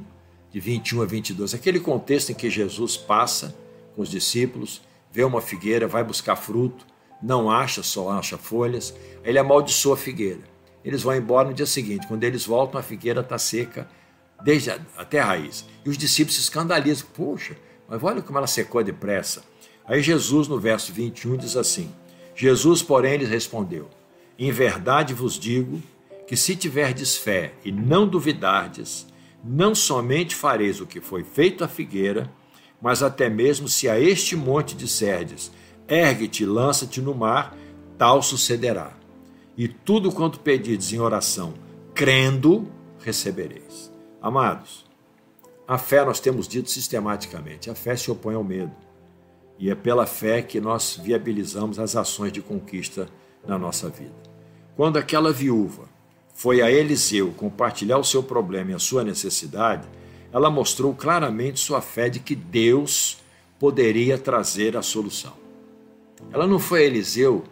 de 0.52 0.60
21 0.60 1.02
a 1.02 1.06
22, 1.06 1.54
aquele 1.54 1.80
contexto 1.80 2.32
em 2.32 2.36
que 2.36 2.50
Jesus 2.50 2.98
passa 2.98 3.56
com 3.96 4.02
os 4.02 4.10
discípulos, 4.10 4.82
vê 5.12 5.24
uma 5.24 5.42
figueira, 5.42 5.88
vai 5.88 6.04
buscar 6.04 6.36
fruto, 6.36 6.86
não 7.22 7.52
acha, 7.52 7.84
só 7.84 8.10
acha 8.10 8.38
folhas, 8.38 8.96
ele 9.24 9.38
amaldiçoa 9.38 9.96
a 9.96 9.98
figueira. 9.98 10.42
Eles 10.84 11.04
vão 11.04 11.16
embora 11.16 11.50
no 11.50 11.54
dia 11.54 11.66
seguinte, 11.66 12.08
quando 12.08 12.24
eles 12.24 12.46
voltam, 12.46 12.80
a 12.80 12.84
figueira 12.84 13.22
está 13.22 13.38
seca 13.38 13.88
desde 14.44 14.72
a, 14.72 14.80
até 14.98 15.20
a 15.20 15.26
raiz. 15.26 15.66
E 15.86 15.90
os 15.90 15.98
discípulos 15.98 16.36
se 16.36 16.42
escandalizam, 16.42 17.08
poxa, 17.14 17.56
mas 17.88 18.02
olha 18.04 18.22
como 18.22 18.38
ela 18.38 18.48
secou 18.48 18.84
depressa. 18.84 19.44
Aí 19.86 20.02
Jesus, 20.02 20.48
no 20.48 20.60
verso 20.60 20.94
21, 20.94 21.38
diz 21.38 21.58
assim: 21.58 21.92
Jesus, 22.36 22.82
porém, 22.82 23.18
lhes 23.18 23.30
respondeu: 23.30 23.90
Em 24.38 24.52
verdade 24.52 25.14
vos 25.14 25.34
digo 25.34 25.82
que 26.28 26.38
se 26.38 26.56
tiverdes 26.56 27.18
fé 27.18 27.54
e 27.66 27.72
não 27.72 28.08
duvidardes, 28.08 29.08
não 29.44 29.74
somente 29.74 30.36
fareis 30.36 30.80
o 30.80 30.86
que 30.86 31.02
foi 31.02 31.24
feito 31.24 31.64
à 31.64 31.68
figueira, 31.68 32.32
mas 32.82 33.02
até 33.02 33.30
mesmo 33.30 33.68
se 33.68 33.90
a 33.90 34.00
este 34.00 34.36
monte 34.36 34.76
disserdes, 34.76 35.52
ergue-te 35.88 36.46
lança-te 36.46 37.02
no 37.02 37.16
mar, 37.16 37.58
tal 37.98 38.22
sucederá. 38.22 38.99
E 39.60 39.68
tudo 39.68 40.10
quanto 40.10 40.40
pedides 40.40 40.94
em 40.94 41.02
oração, 41.02 41.54
crendo, 41.94 42.72
recebereis. 43.02 43.92
Amados, 44.22 44.86
a 45.68 45.78
fé 45.78 46.06
nós 46.06 46.22
temos 46.22 46.48
dito 46.48 46.70
sistematicamente, 46.70 47.70
a 47.70 47.76
fé 47.76 47.94
se 47.98 48.10
opõe 48.10 48.36
ao 48.36 48.44
medo. 48.44 48.72
E 49.60 49.70
é 49.70 49.76
pela 49.76 50.06
fé 50.06 50.42
que 50.42 50.62
nós 50.62 50.98
viabilizamos 51.04 51.78
as 51.78 51.98
ações 51.98 52.32
de 52.32 52.42
conquista 52.42 53.10
na 53.46 53.60
nossa 53.60 53.90
vida. 53.90 54.16
Quando 54.78 54.96
aquela 54.96 55.34
viúva 55.34 55.90
foi 56.34 56.62
a 56.62 56.72
Eliseu 56.72 57.34
compartilhar 57.36 57.98
o 57.98 58.04
seu 58.06 58.24
problema 58.24 58.72
e 58.72 58.76
a 58.76 58.80
sua 58.80 59.04
necessidade, 59.04 59.86
ela 60.32 60.50
mostrou 60.50 60.96
claramente 60.96 61.60
sua 61.60 61.82
fé 61.82 62.08
de 62.08 62.22
que 62.22 62.34
Deus 62.34 63.18
poderia 63.60 64.18
trazer 64.18 64.78
a 64.78 64.82
solução. 64.82 65.34
Ela 66.32 66.48
não 66.48 66.60
foi 66.60 66.84
a 66.84 66.86
Eliseu 66.86 67.44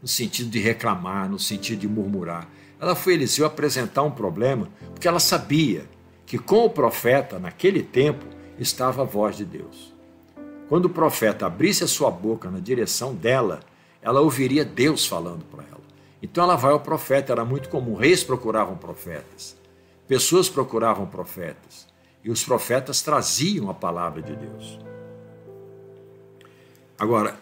no 0.00 0.08
sentido 0.08 0.50
de 0.50 0.58
reclamar, 0.58 1.28
no 1.28 1.38
sentido 1.38 1.80
de 1.80 1.88
murmurar. 1.88 2.48
Ela 2.80 2.94
foi 2.94 3.14
Eliseu 3.14 3.44
apresentar 3.44 4.02
um 4.02 4.10
problema 4.10 4.68
porque 4.92 5.06
ela 5.06 5.20
sabia 5.20 5.84
que 6.24 6.38
com 6.38 6.64
o 6.64 6.70
profeta, 6.70 7.38
naquele 7.38 7.82
tempo, 7.82 8.24
estava 8.58 9.02
a 9.02 9.04
voz 9.04 9.36
de 9.36 9.44
Deus. 9.44 9.92
Quando 10.68 10.84
o 10.84 10.90
profeta 10.90 11.46
abrisse 11.46 11.82
a 11.82 11.88
sua 11.88 12.10
boca 12.10 12.50
na 12.50 12.60
direção 12.60 13.14
dela, 13.14 13.60
ela 14.00 14.20
ouviria 14.20 14.64
Deus 14.64 15.06
falando 15.06 15.44
para 15.44 15.64
ela. 15.64 15.80
Então 16.22 16.44
ela 16.44 16.56
vai 16.56 16.72
ao 16.72 16.80
profeta, 16.80 17.32
era 17.32 17.44
muito 17.44 17.68
comum. 17.68 17.94
Reis 17.94 18.22
procuravam 18.22 18.76
profetas, 18.76 19.56
pessoas 20.06 20.48
procuravam 20.48 21.06
profetas, 21.06 21.88
e 22.22 22.30
os 22.30 22.44
profetas 22.44 23.02
traziam 23.02 23.68
a 23.70 23.74
palavra 23.74 24.22
de 24.22 24.36
Deus. 24.36 24.78
Agora, 26.98 27.36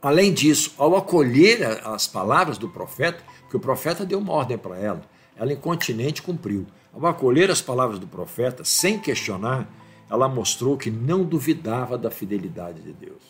além 0.00 0.32
disso, 0.32 0.72
ao 0.76 0.96
acolher 0.96 1.80
as 1.84 2.06
palavras 2.06 2.58
do 2.58 2.68
profeta, 2.68 3.22
porque 3.42 3.56
o 3.56 3.60
profeta 3.60 4.04
deu 4.04 4.18
uma 4.18 4.32
ordem 4.32 4.58
para 4.58 4.78
ela, 4.78 5.02
ela 5.36 5.52
incontinente 5.52 6.22
cumpriu. 6.22 6.66
Ao 6.92 7.06
acolher 7.06 7.50
as 7.50 7.60
palavras 7.60 7.98
do 7.98 8.06
profeta, 8.06 8.64
sem 8.64 8.98
questionar, 8.98 9.68
ela 10.10 10.28
mostrou 10.28 10.76
que 10.76 10.90
não 10.90 11.24
duvidava 11.24 11.98
da 11.98 12.10
fidelidade 12.10 12.80
de 12.80 12.92
Deus. 12.92 13.22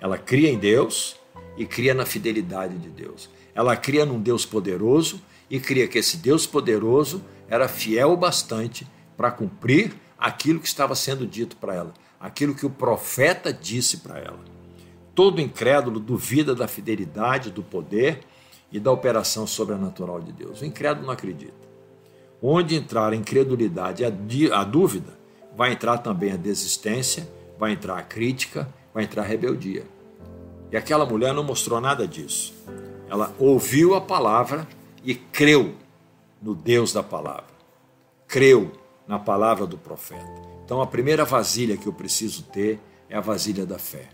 Ela 0.00 0.16
cria 0.16 0.48
em 0.50 0.58
Deus 0.58 1.16
e 1.56 1.66
cria 1.66 1.92
na 1.92 2.06
fidelidade 2.06 2.78
de 2.78 2.88
Deus. 2.88 3.28
Ela 3.54 3.76
cria 3.76 4.06
num 4.06 4.20
Deus 4.20 4.46
poderoso 4.46 5.20
e 5.50 5.60
cria 5.60 5.88
que 5.88 5.98
esse 5.98 6.16
Deus 6.16 6.46
poderoso 6.46 7.22
era 7.48 7.68
fiel 7.68 8.12
o 8.12 8.16
bastante 8.16 8.86
para 9.16 9.30
cumprir 9.30 9.92
aquilo 10.18 10.60
que 10.60 10.68
estava 10.68 10.94
sendo 10.94 11.26
dito 11.26 11.56
para 11.56 11.74
ela, 11.74 11.94
aquilo 12.18 12.54
que 12.54 12.64
o 12.64 12.70
profeta 12.70 13.52
disse 13.52 13.98
para 13.98 14.18
ela. 14.18 14.59
Todo 15.14 15.40
incrédulo 15.40 15.98
duvida 15.98 16.54
da 16.54 16.68
fidelidade, 16.68 17.50
do 17.50 17.62
poder 17.62 18.20
e 18.70 18.78
da 18.78 18.92
operação 18.92 19.46
sobrenatural 19.46 20.20
de 20.20 20.32
Deus. 20.32 20.60
O 20.60 20.64
incrédulo 20.64 21.06
não 21.06 21.12
acredita. 21.12 21.68
Onde 22.42 22.74
entrar 22.74 23.12
a 23.12 23.16
incredulidade 23.16 24.02
e 24.02 24.52
a 24.52 24.64
dúvida, 24.64 25.18
vai 25.56 25.72
entrar 25.72 25.98
também 25.98 26.32
a 26.32 26.36
desistência, 26.36 27.28
vai 27.58 27.72
entrar 27.72 27.98
a 27.98 28.02
crítica, 28.02 28.68
vai 28.94 29.04
entrar 29.04 29.22
a 29.22 29.26
rebeldia. 29.26 29.84
E 30.72 30.76
aquela 30.76 31.04
mulher 31.04 31.34
não 31.34 31.42
mostrou 31.42 31.80
nada 31.80 32.06
disso. 32.06 32.54
Ela 33.08 33.34
ouviu 33.38 33.94
a 33.94 34.00
palavra 34.00 34.66
e 35.04 35.14
creu 35.14 35.74
no 36.40 36.54
Deus 36.54 36.92
da 36.92 37.02
palavra. 37.02 37.50
Creu 38.26 38.70
na 39.06 39.18
palavra 39.18 39.66
do 39.66 39.76
profeta. 39.76 40.24
Então 40.64 40.80
a 40.80 40.86
primeira 40.86 41.24
vasilha 41.24 41.76
que 41.76 41.88
eu 41.88 41.92
preciso 41.92 42.44
ter 42.44 42.78
é 43.08 43.16
a 43.16 43.20
vasilha 43.20 43.66
da 43.66 43.78
fé. 43.78 44.08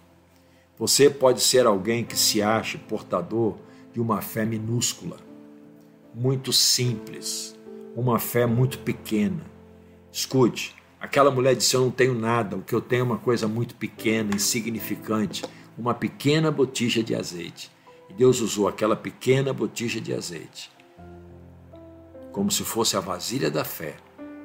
Você 0.79 1.09
pode 1.09 1.41
ser 1.41 1.67
alguém 1.67 2.05
que 2.05 2.17
se 2.17 2.43
ache 2.43 2.79
portador 2.79 3.57
de 3.93 4.01
uma 4.01 4.21
fé 4.21 4.45
minúscula, 4.45 5.17
muito 6.15 6.53
simples, 6.53 7.57
uma 7.95 8.19
fé 8.19 8.47
muito 8.47 8.79
pequena. 8.81 9.43
Escute, 10.13 10.75
aquela 11.01 11.31
mulher 11.31 11.55
disse: 11.55 11.75
Eu 11.75 11.83
não 11.83 11.91
tenho 11.91 12.15
nada, 12.15 12.57
o 12.57 12.63
que 12.63 12.75
eu 12.75 12.81
tenho 12.81 13.01
é 13.01 13.05
uma 13.05 13.19
coisa 13.19 13.49
muito 13.49 13.75
pequena, 13.75 14.35
insignificante, 14.35 15.45
uma 15.79 15.95
pequena 15.95 16.51
botija 16.51 17.03
de 17.03 17.15
azeite. 17.15 17.71
E 18.09 18.13
Deus 18.13 18.41
usou 18.41 18.69
aquela 18.69 18.95
pequena 18.95 19.53
botija 19.53 20.01
de 20.01 20.13
azeite 20.13 20.77
como 22.37 22.51
se 22.51 22.65
fosse 22.65 22.99
a 22.99 23.01
vasilha 23.01 23.51
da 23.51 23.65
fé 23.65 23.97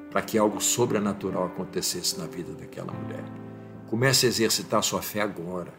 para 0.10 0.22
que 0.22 0.38
algo 0.38 0.62
sobrenatural 0.62 1.48
acontecesse 1.48 2.18
na 2.18 2.26
vida 2.26 2.54
daquela 2.54 2.94
mulher. 2.94 3.24
Comece 3.90 4.26
a 4.26 4.30
exercitar 4.30 4.82
sua 4.82 5.02
fé 5.02 5.20
agora. 5.20 5.74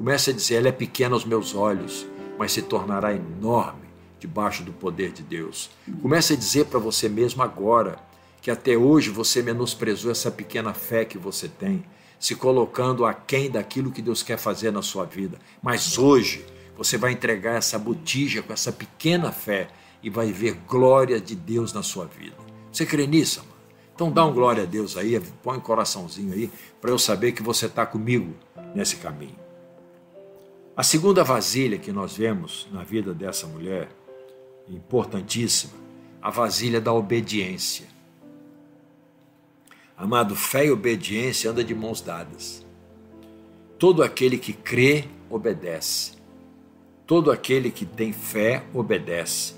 Comece 0.00 0.30
a 0.30 0.32
dizer: 0.32 0.54
ela 0.54 0.68
é 0.68 0.72
pequena 0.72 1.14
aos 1.14 1.26
meus 1.26 1.54
olhos, 1.54 2.06
mas 2.38 2.52
se 2.52 2.62
tornará 2.62 3.14
enorme 3.14 3.82
debaixo 4.18 4.62
do 4.62 4.72
poder 4.72 5.12
de 5.12 5.22
Deus. 5.22 5.68
Comece 6.00 6.32
a 6.32 6.36
dizer 6.36 6.64
para 6.66 6.78
você 6.78 7.06
mesmo 7.06 7.42
agora 7.42 7.98
que 8.40 8.50
até 8.50 8.78
hoje 8.78 9.10
você 9.10 9.42
menosprezou 9.42 10.10
essa 10.10 10.30
pequena 10.30 10.72
fé 10.72 11.04
que 11.04 11.18
você 11.18 11.48
tem, 11.48 11.84
se 12.18 12.34
colocando 12.34 13.04
aquém 13.04 13.50
daquilo 13.50 13.92
que 13.92 14.00
Deus 14.00 14.22
quer 14.22 14.38
fazer 14.38 14.70
na 14.70 14.80
sua 14.80 15.04
vida. 15.04 15.38
Mas 15.62 15.98
hoje 15.98 16.46
você 16.74 16.96
vai 16.96 17.12
entregar 17.12 17.56
essa 17.56 17.78
botija 17.78 18.42
com 18.42 18.54
essa 18.54 18.72
pequena 18.72 19.30
fé 19.30 19.68
e 20.02 20.08
vai 20.08 20.32
ver 20.32 20.54
glória 20.66 21.20
de 21.20 21.36
Deus 21.36 21.74
na 21.74 21.82
sua 21.82 22.06
vida. 22.06 22.36
Você 22.72 22.86
crê 22.86 23.06
nisso, 23.06 23.40
mano? 23.40 23.52
Então 23.94 24.10
dá 24.10 24.24
um 24.24 24.32
glória 24.32 24.62
a 24.62 24.66
Deus 24.66 24.96
aí, 24.96 25.20
põe 25.42 25.58
um 25.58 25.60
coraçãozinho 25.60 26.32
aí, 26.32 26.50
para 26.80 26.90
eu 26.90 26.98
saber 26.98 27.32
que 27.32 27.42
você 27.42 27.66
está 27.66 27.84
comigo 27.84 28.34
nesse 28.74 28.96
caminho. 28.96 29.49
A 30.80 30.82
segunda 30.82 31.22
vasilha 31.22 31.76
que 31.76 31.92
nós 31.92 32.16
vemos 32.16 32.66
na 32.72 32.82
vida 32.82 33.12
dessa 33.12 33.46
mulher, 33.46 33.90
importantíssima, 34.66 35.74
a 36.22 36.30
vasilha 36.30 36.80
da 36.80 36.90
obediência. 36.90 37.86
Amado, 39.94 40.34
fé 40.34 40.64
e 40.64 40.70
obediência 40.70 41.50
andam 41.50 41.62
de 41.62 41.74
mãos 41.74 42.00
dadas. 42.00 42.64
Todo 43.78 44.02
aquele 44.02 44.38
que 44.38 44.54
crê, 44.54 45.04
obedece. 45.28 46.12
Todo 47.06 47.30
aquele 47.30 47.70
que 47.70 47.84
tem 47.84 48.10
fé 48.10 48.64
obedece. 48.72 49.56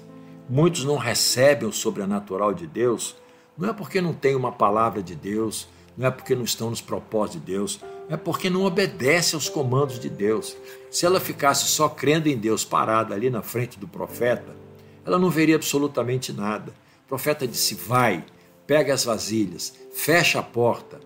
Muitos 0.51 0.85
não 0.85 0.97
recebem 0.97 1.69
o 1.69 1.73
sobrenatural 1.73 2.53
de 2.53 2.67
Deus, 2.67 3.15
não 3.57 3.71
é 3.71 3.73
porque 3.73 4.01
não 4.01 4.13
tem 4.13 4.35
uma 4.35 4.51
palavra 4.51 5.01
de 5.01 5.15
Deus, 5.15 5.69
não 5.97 6.09
é 6.09 6.11
porque 6.11 6.35
não 6.35 6.43
estão 6.43 6.69
nos 6.69 6.81
propósitos 6.81 7.41
de 7.41 7.53
Deus, 7.53 7.81
é 8.13 8.17
porque 8.19 8.51
não 8.51 8.65
obedece 8.65 9.35
aos 9.35 9.49
comandos 9.49 9.99
de 9.99 10.11
Deus. 10.11 10.55
Se 10.91 11.07
ela 11.07 11.19
ficasse 11.19 11.65
só 11.65 11.89
crendo 11.89 12.29
em 12.29 12.37
Deus 12.37 12.63
parada 12.63 13.15
ali 13.15 13.31
na 13.31 13.41
frente 13.41 13.79
do 13.79 13.89
profeta, 13.89 14.55
ela 15.03 15.19
não 15.19 15.31
veria 15.31 15.57
absolutamente 15.57 16.31
nada. 16.31 16.75
O 17.07 17.09
profeta 17.09 17.49
disse: 17.49 17.75
Vai, 17.75 18.23
pega 18.67 18.93
as 18.93 19.05
vasilhas, 19.05 19.75
fecha 19.95 20.41
a 20.41 20.43
porta 20.43 21.01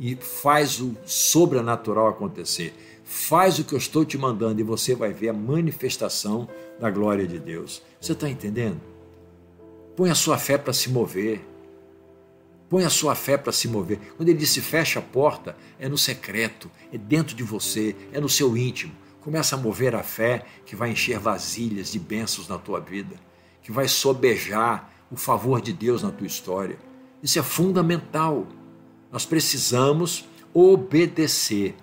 e 0.00 0.16
faz 0.16 0.80
o 0.80 0.96
sobrenatural 1.04 2.08
acontecer. 2.08 2.74
Faz 3.04 3.58
o 3.58 3.64
que 3.64 3.74
eu 3.74 3.78
estou 3.78 4.02
te 4.02 4.16
mandando 4.16 4.58
e 4.58 4.64
você 4.64 4.94
vai 4.94 5.12
ver 5.12 5.28
a 5.28 5.34
manifestação 5.34 6.48
da 6.80 6.90
glória 6.90 7.26
de 7.26 7.38
Deus. 7.38 7.82
Você 8.00 8.12
está 8.12 8.26
entendendo? 8.26 8.80
Põe 9.94 10.08
a 10.08 10.14
sua 10.14 10.38
fé 10.38 10.56
para 10.56 10.72
se 10.72 10.88
mover. 10.88 11.46
Põe 12.68 12.84
a 12.84 12.90
sua 12.90 13.14
fé 13.14 13.36
para 13.36 13.52
se 13.52 13.68
mover. 13.68 13.98
Quando 14.16 14.28
ele 14.28 14.38
disse 14.38 14.60
fecha 14.60 14.98
a 14.98 15.02
porta, 15.02 15.56
é 15.78 15.88
no 15.88 15.96
secreto, 15.96 16.70
é 16.92 16.98
dentro 16.98 17.36
de 17.36 17.44
você, 17.44 17.94
é 18.12 18.20
no 18.20 18.28
seu 18.28 18.56
íntimo. 18.56 18.92
Começa 19.20 19.54
a 19.54 19.58
mover 19.58 19.94
a 19.94 20.02
fé 20.02 20.44
que 20.64 20.74
vai 20.74 20.90
encher 20.90 21.18
vasilhas 21.18 21.92
de 21.92 21.98
bênçãos 21.98 22.48
na 22.48 22.58
tua 22.58 22.80
vida, 22.80 23.16
que 23.62 23.70
vai 23.70 23.86
sobejar 23.86 24.92
o 25.10 25.16
favor 25.16 25.60
de 25.60 25.72
Deus 25.72 26.02
na 26.02 26.10
tua 26.10 26.26
história. 26.26 26.78
Isso 27.22 27.38
é 27.38 27.42
fundamental. 27.42 28.46
Nós 29.12 29.24
precisamos 29.24 30.24
obedecer. 30.52 31.76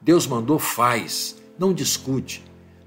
Deus 0.00 0.26
mandou, 0.26 0.58
faz, 0.58 1.36
não 1.58 1.72
discute. 1.72 2.44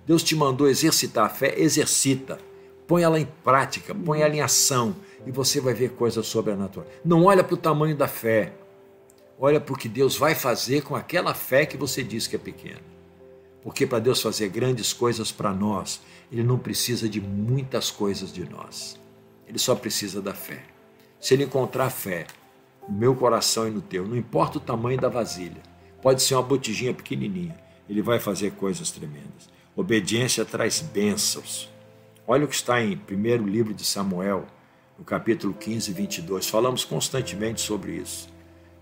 Deus 0.07 0.23
te 0.23 0.35
mandou 0.35 0.69
exercitar 0.69 1.25
a 1.25 1.29
fé, 1.29 1.53
exercita. 1.57 2.39
Põe 2.87 3.03
ela 3.03 3.19
em 3.19 3.27
prática, 3.43 3.93
põe 3.93 4.21
ela 4.21 4.35
em 4.35 4.41
ação 4.41 4.95
e 5.25 5.31
você 5.31 5.59
vai 5.59 5.73
ver 5.73 5.91
coisas 5.91 6.25
sobrenaturais. 6.27 6.89
Não 7.03 7.25
olha 7.25 7.43
para 7.43 7.53
o 7.53 7.57
tamanho 7.57 7.95
da 7.95 8.07
fé, 8.07 8.53
olha 9.39 9.59
para 9.59 9.73
o 9.73 9.77
que 9.77 9.89
Deus 9.89 10.17
vai 10.17 10.35
fazer 10.35 10.83
com 10.83 10.95
aquela 10.95 11.33
fé 11.33 11.65
que 11.65 11.77
você 11.77 12.03
diz 12.03 12.27
que 12.27 12.35
é 12.35 12.39
pequena. 12.39 12.81
Porque 13.63 13.85
para 13.85 13.99
Deus 13.99 14.21
fazer 14.21 14.49
grandes 14.49 14.91
coisas 14.91 15.31
para 15.31 15.53
nós, 15.53 16.01
Ele 16.31 16.43
não 16.43 16.57
precisa 16.57 17.07
de 17.07 17.21
muitas 17.21 17.91
coisas 17.91 18.33
de 18.33 18.49
nós. 18.49 18.99
Ele 19.47 19.59
só 19.59 19.75
precisa 19.75 20.21
da 20.21 20.33
fé. 20.33 20.63
Se 21.19 21.33
Ele 21.33 21.43
encontrar 21.43 21.89
fé 21.89 22.25
no 22.87 22.97
meu 22.97 23.15
coração 23.15 23.67
e 23.67 23.71
no 23.71 23.81
teu, 23.81 24.07
não 24.07 24.17
importa 24.17 24.57
o 24.57 24.61
tamanho 24.61 24.99
da 24.99 25.09
vasilha, 25.09 25.61
pode 26.01 26.23
ser 26.23 26.33
uma 26.33 26.41
botijinha 26.41 26.93
pequenininha, 26.93 27.55
Ele 27.87 28.01
vai 28.01 28.19
fazer 28.19 28.51
coisas 28.53 28.89
tremendas. 28.89 29.49
Obediência 29.75 30.43
traz 30.43 30.79
bênçãos. 30.79 31.69
Olha 32.27 32.45
o 32.45 32.47
que 32.47 32.55
está 32.55 32.81
em 32.81 32.97
primeiro 32.97 33.45
livro 33.45 33.73
de 33.73 33.85
Samuel, 33.85 34.45
no 35.01 35.05
capítulo 35.05 35.51
15, 35.51 35.91
22. 35.93 36.47
Falamos 36.47 36.85
constantemente 36.85 37.59
sobre 37.59 37.93
isso. 37.93 38.29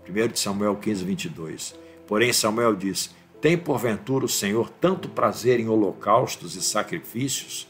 1 0.06 0.36
Samuel 0.36 0.76
15, 0.76 1.02
22. 1.02 1.74
Porém, 2.06 2.30
Samuel 2.30 2.76
diz: 2.76 3.14
Tem 3.40 3.56
porventura 3.56 4.26
o 4.26 4.28
Senhor 4.28 4.68
tanto 4.68 5.08
prazer 5.08 5.58
em 5.58 5.68
holocaustos 5.70 6.56
e 6.56 6.62
sacrifícios, 6.62 7.66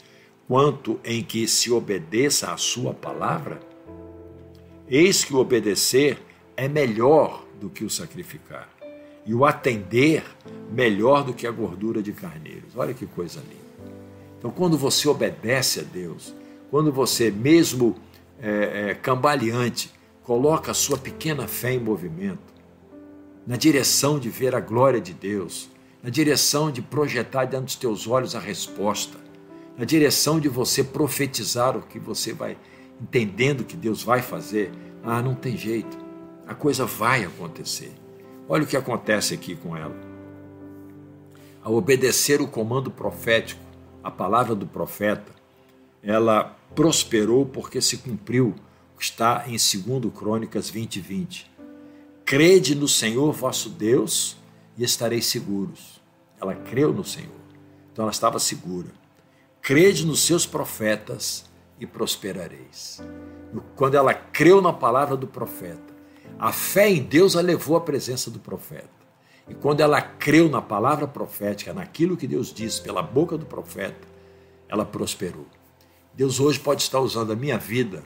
quanto 0.49 0.99
em 1.05 1.23
que 1.23 1.47
se 1.47 1.71
obedeça 1.71 2.51
à 2.51 2.57
sua 2.57 2.93
palavra? 2.93 3.61
Eis 4.85 5.23
que 5.23 5.33
o 5.33 5.37
obedecer 5.37 6.21
é 6.57 6.67
melhor 6.67 7.45
do 7.57 7.69
que 7.69 7.85
o 7.85 7.89
sacrificar, 7.89 8.67
e 9.25 9.33
o 9.33 9.45
atender 9.45 10.25
melhor 10.69 11.23
do 11.23 11.33
que 11.33 11.47
a 11.47 11.51
gordura 11.51 12.03
de 12.03 12.11
carneiros. 12.11 12.75
Olha 12.75 12.93
que 12.93 13.05
coisa 13.05 13.39
linda. 13.39 13.93
Então, 14.37 14.51
quando 14.51 14.77
você 14.77 15.07
obedece 15.07 15.79
a 15.79 15.83
Deus, 15.83 16.35
quando 16.69 16.91
você, 16.91 17.31
mesmo 17.31 17.95
é, 18.41 18.89
é, 18.89 18.95
cambaleante, 18.95 19.93
coloca 20.23 20.71
a 20.71 20.73
sua 20.73 20.97
pequena 20.97 21.47
fé 21.47 21.73
em 21.73 21.79
movimento, 21.79 22.51
na 23.45 23.55
direção 23.55 24.19
de 24.19 24.29
ver 24.29 24.55
a 24.55 24.59
glória 24.59 24.99
de 24.99 25.13
Deus, 25.13 25.69
na 26.01 26.09
direção 26.09 26.71
de 26.71 26.81
projetar 26.81 27.45
diante 27.45 27.65
dos 27.65 27.75
teus 27.75 28.07
olhos 28.07 28.35
a 28.35 28.39
resposta, 28.39 29.17
na 29.77 29.85
direção 29.85 30.39
de 30.39 30.49
você 30.49 30.83
profetizar 30.83 31.77
o 31.77 31.81
que 31.81 31.99
você 31.99 32.33
vai 32.33 32.57
entendendo 33.01 33.63
que 33.63 33.75
Deus 33.75 34.03
vai 34.03 34.21
fazer. 34.21 34.71
Ah, 35.03 35.21
não 35.21 35.33
tem 35.33 35.57
jeito, 35.57 35.97
a 36.47 36.53
coisa 36.53 36.85
vai 36.85 37.23
acontecer. 37.23 37.91
Olha 38.47 38.63
o 38.63 38.67
que 38.67 38.77
acontece 38.77 39.33
aqui 39.33 39.55
com 39.55 39.75
ela. 39.75 39.95
Ao 41.63 41.73
obedecer 41.73 42.41
o 42.41 42.47
comando 42.47 42.91
profético, 42.91 43.61
a 44.03 44.11
palavra 44.11 44.55
do 44.55 44.65
profeta, 44.65 45.31
ela 46.03 46.55
prosperou 46.75 47.45
porque 47.45 47.81
se 47.81 47.97
cumpriu 47.97 48.55
o 48.95 48.97
que 48.97 49.03
está 49.03 49.45
em 49.47 49.51
2 49.51 50.13
Crônicas 50.13 50.69
20, 50.69 50.99
20. 50.99 51.51
Crede 52.25 52.75
no 52.75 52.87
Senhor 52.87 53.31
vosso 53.31 53.69
Deus 53.69 54.37
e 54.77 54.83
estareis 54.83 55.25
seguros. 55.25 56.01
Ela 56.39 56.55
creu 56.55 56.93
no 56.93 57.03
Senhor, 57.03 57.41
então 57.91 58.03
ela 58.03 58.11
estava 58.11 58.39
segura. 58.39 58.87
Crede 59.61 60.05
nos 60.05 60.21
seus 60.21 60.45
profetas 60.45 61.45
e 61.79 61.85
prosperareis. 61.85 63.01
Quando 63.75 63.95
ela 63.95 64.13
creu 64.13 64.61
na 64.61 64.73
palavra 64.73 65.15
do 65.15 65.27
profeta, 65.27 65.93
a 66.39 66.51
fé 66.51 66.89
em 66.89 67.03
Deus 67.03 67.35
a 67.35 67.41
levou 67.41 67.75
à 67.75 67.81
presença 67.81 68.31
do 68.31 68.39
profeta. 68.39 68.89
E 69.47 69.53
quando 69.53 69.81
ela 69.81 70.01
creu 70.01 70.49
na 70.49 70.61
palavra 70.61 71.07
profética, 71.07 71.73
naquilo 71.73 72.15
que 72.15 72.27
Deus 72.27 72.53
disse 72.53 72.81
pela 72.81 73.01
boca 73.01 73.37
do 73.37 73.45
profeta, 73.45 74.07
ela 74.69 74.85
prosperou. 74.85 75.45
Deus 76.13 76.39
hoje 76.39 76.59
pode 76.59 76.81
estar 76.81 76.99
usando 76.99 77.31
a 77.31 77.35
minha 77.35 77.57
vida, 77.57 78.03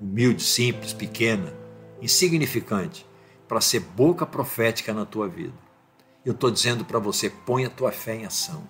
humilde, 0.00 0.44
simples, 0.44 0.92
pequena, 0.92 1.52
insignificante, 2.00 3.04
para 3.48 3.60
ser 3.60 3.80
boca 3.80 4.24
profética 4.24 4.94
na 4.94 5.04
tua 5.04 5.28
vida. 5.28 5.54
Eu 6.24 6.32
estou 6.32 6.50
dizendo 6.50 6.84
para 6.84 7.00
você: 7.00 7.28
põe 7.28 7.64
a 7.64 7.70
tua 7.70 7.90
fé 7.90 8.14
em 8.14 8.24
ação. 8.24 8.62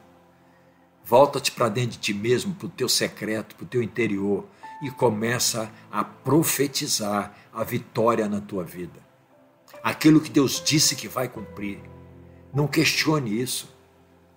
Volta-te 1.05 1.53
para 1.53 1.68
dentro 1.68 1.92
de 1.92 1.98
ti 1.98 2.14
mesmo, 2.14 2.55
para 2.55 2.66
o 2.66 2.70
teu 2.70 2.88
secreto, 2.88 3.55
para 3.57 3.64
o 3.64 3.68
teu 3.68 3.83
interior 3.83 4.46
e 4.83 4.90
começa 4.90 5.70
a 5.90 6.05
profetizar 6.05 7.35
a 7.53 7.64
vitória 7.64 8.29
na 8.29 8.40
tua 8.40 8.64
vida. 8.64 9.01
Aquilo 9.83 10.20
que 10.20 10.31
Deus 10.31 10.62
disse 10.64 10.94
que 10.94 11.09
vai 11.09 11.29
cumprir. 11.29 11.81
Não 12.55 12.66
questione 12.66 13.40
isso. 13.40 13.74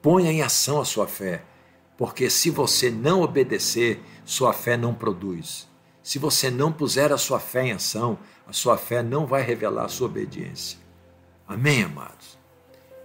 Ponha 0.02 0.32
em 0.32 0.42
ação 0.42 0.80
a 0.80 0.86
sua 0.86 1.08
fé 1.08 1.44
porque 2.02 2.32
se 2.32 2.50
você 2.50 2.90
não 2.90 3.22
obedecer, 3.22 4.02
sua 4.32 4.54
fé 4.54 4.78
não 4.78 4.94
produz. 4.94 5.68
Se 6.02 6.18
você 6.18 6.50
não 6.50 6.72
puser 6.72 7.12
a 7.12 7.18
sua 7.18 7.38
fé 7.38 7.64
em 7.64 7.74
ação, 7.74 8.18
a 8.48 8.54
sua 8.54 8.78
fé 8.78 9.04
não 9.04 9.26
vai 9.26 9.42
revelar 9.42 9.84
a 9.84 9.90
sua 9.90 10.08
obediência. 10.08 10.80
Amém, 11.46 11.84
amados? 11.84 12.40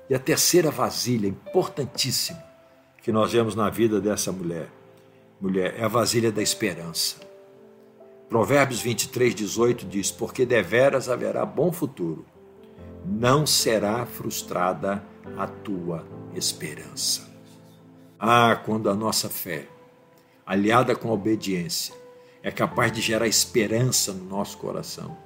E 0.08 0.14
a 0.14 0.20
terceira 0.20 0.70
vasilha, 0.70 1.26
importantíssima, 1.26 2.40
que 3.02 3.10
nós 3.10 3.32
vemos 3.32 3.56
na 3.56 3.68
vida 3.68 4.00
dessa 4.00 4.30
mulher, 4.30 4.68
mulher 5.40 5.74
é 5.76 5.82
a 5.82 5.88
vasilha 5.88 6.30
da 6.30 6.40
esperança. 6.40 7.16
Provérbios 8.28 8.80
23, 8.80 9.34
18 9.34 9.84
diz: 9.84 10.12
Porque 10.12 10.46
deveras 10.46 11.08
haverá 11.08 11.44
bom 11.44 11.72
futuro, 11.72 12.24
não 13.04 13.44
será 13.44 14.06
frustrada 14.06 15.02
a 15.36 15.48
tua 15.48 16.06
esperança. 16.36 17.28
Ah, 18.16 18.54
quando 18.64 18.88
a 18.88 18.94
nossa 18.94 19.28
fé, 19.28 19.66
aliada 20.46 20.94
com 20.94 21.10
a 21.10 21.12
obediência, 21.12 21.94
é 22.42 22.50
capaz 22.52 22.92
de 22.92 23.00
gerar 23.00 23.26
esperança 23.26 24.12
no 24.12 24.24
nosso 24.24 24.56
coração. 24.58 25.16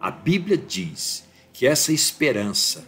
A 0.00 0.10
Bíblia 0.10 0.56
diz 0.56 1.24
que 1.52 1.66
essa 1.66 1.92
esperança, 1.92 2.84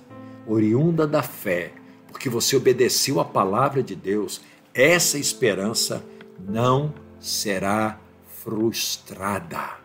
oriunda 0.46 1.06
da 1.06 1.22
fé, 1.22 1.72
porque 2.08 2.30
você 2.30 2.56
obedeceu 2.56 3.20
a 3.20 3.24
palavra 3.24 3.82
de 3.82 3.94
Deus, 3.94 4.40
essa 4.72 5.18
esperança 5.18 6.04
não 6.40 6.94
será 7.20 8.00
frustrada. 8.26 9.78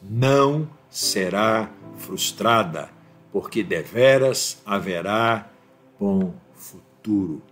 Não 0.00 0.68
será 0.88 1.70
frustrada, 1.96 2.90
porque 3.32 3.62
deveras 3.62 4.62
haverá 4.64 5.50
bom 5.98 6.34
futuro. 6.54 7.42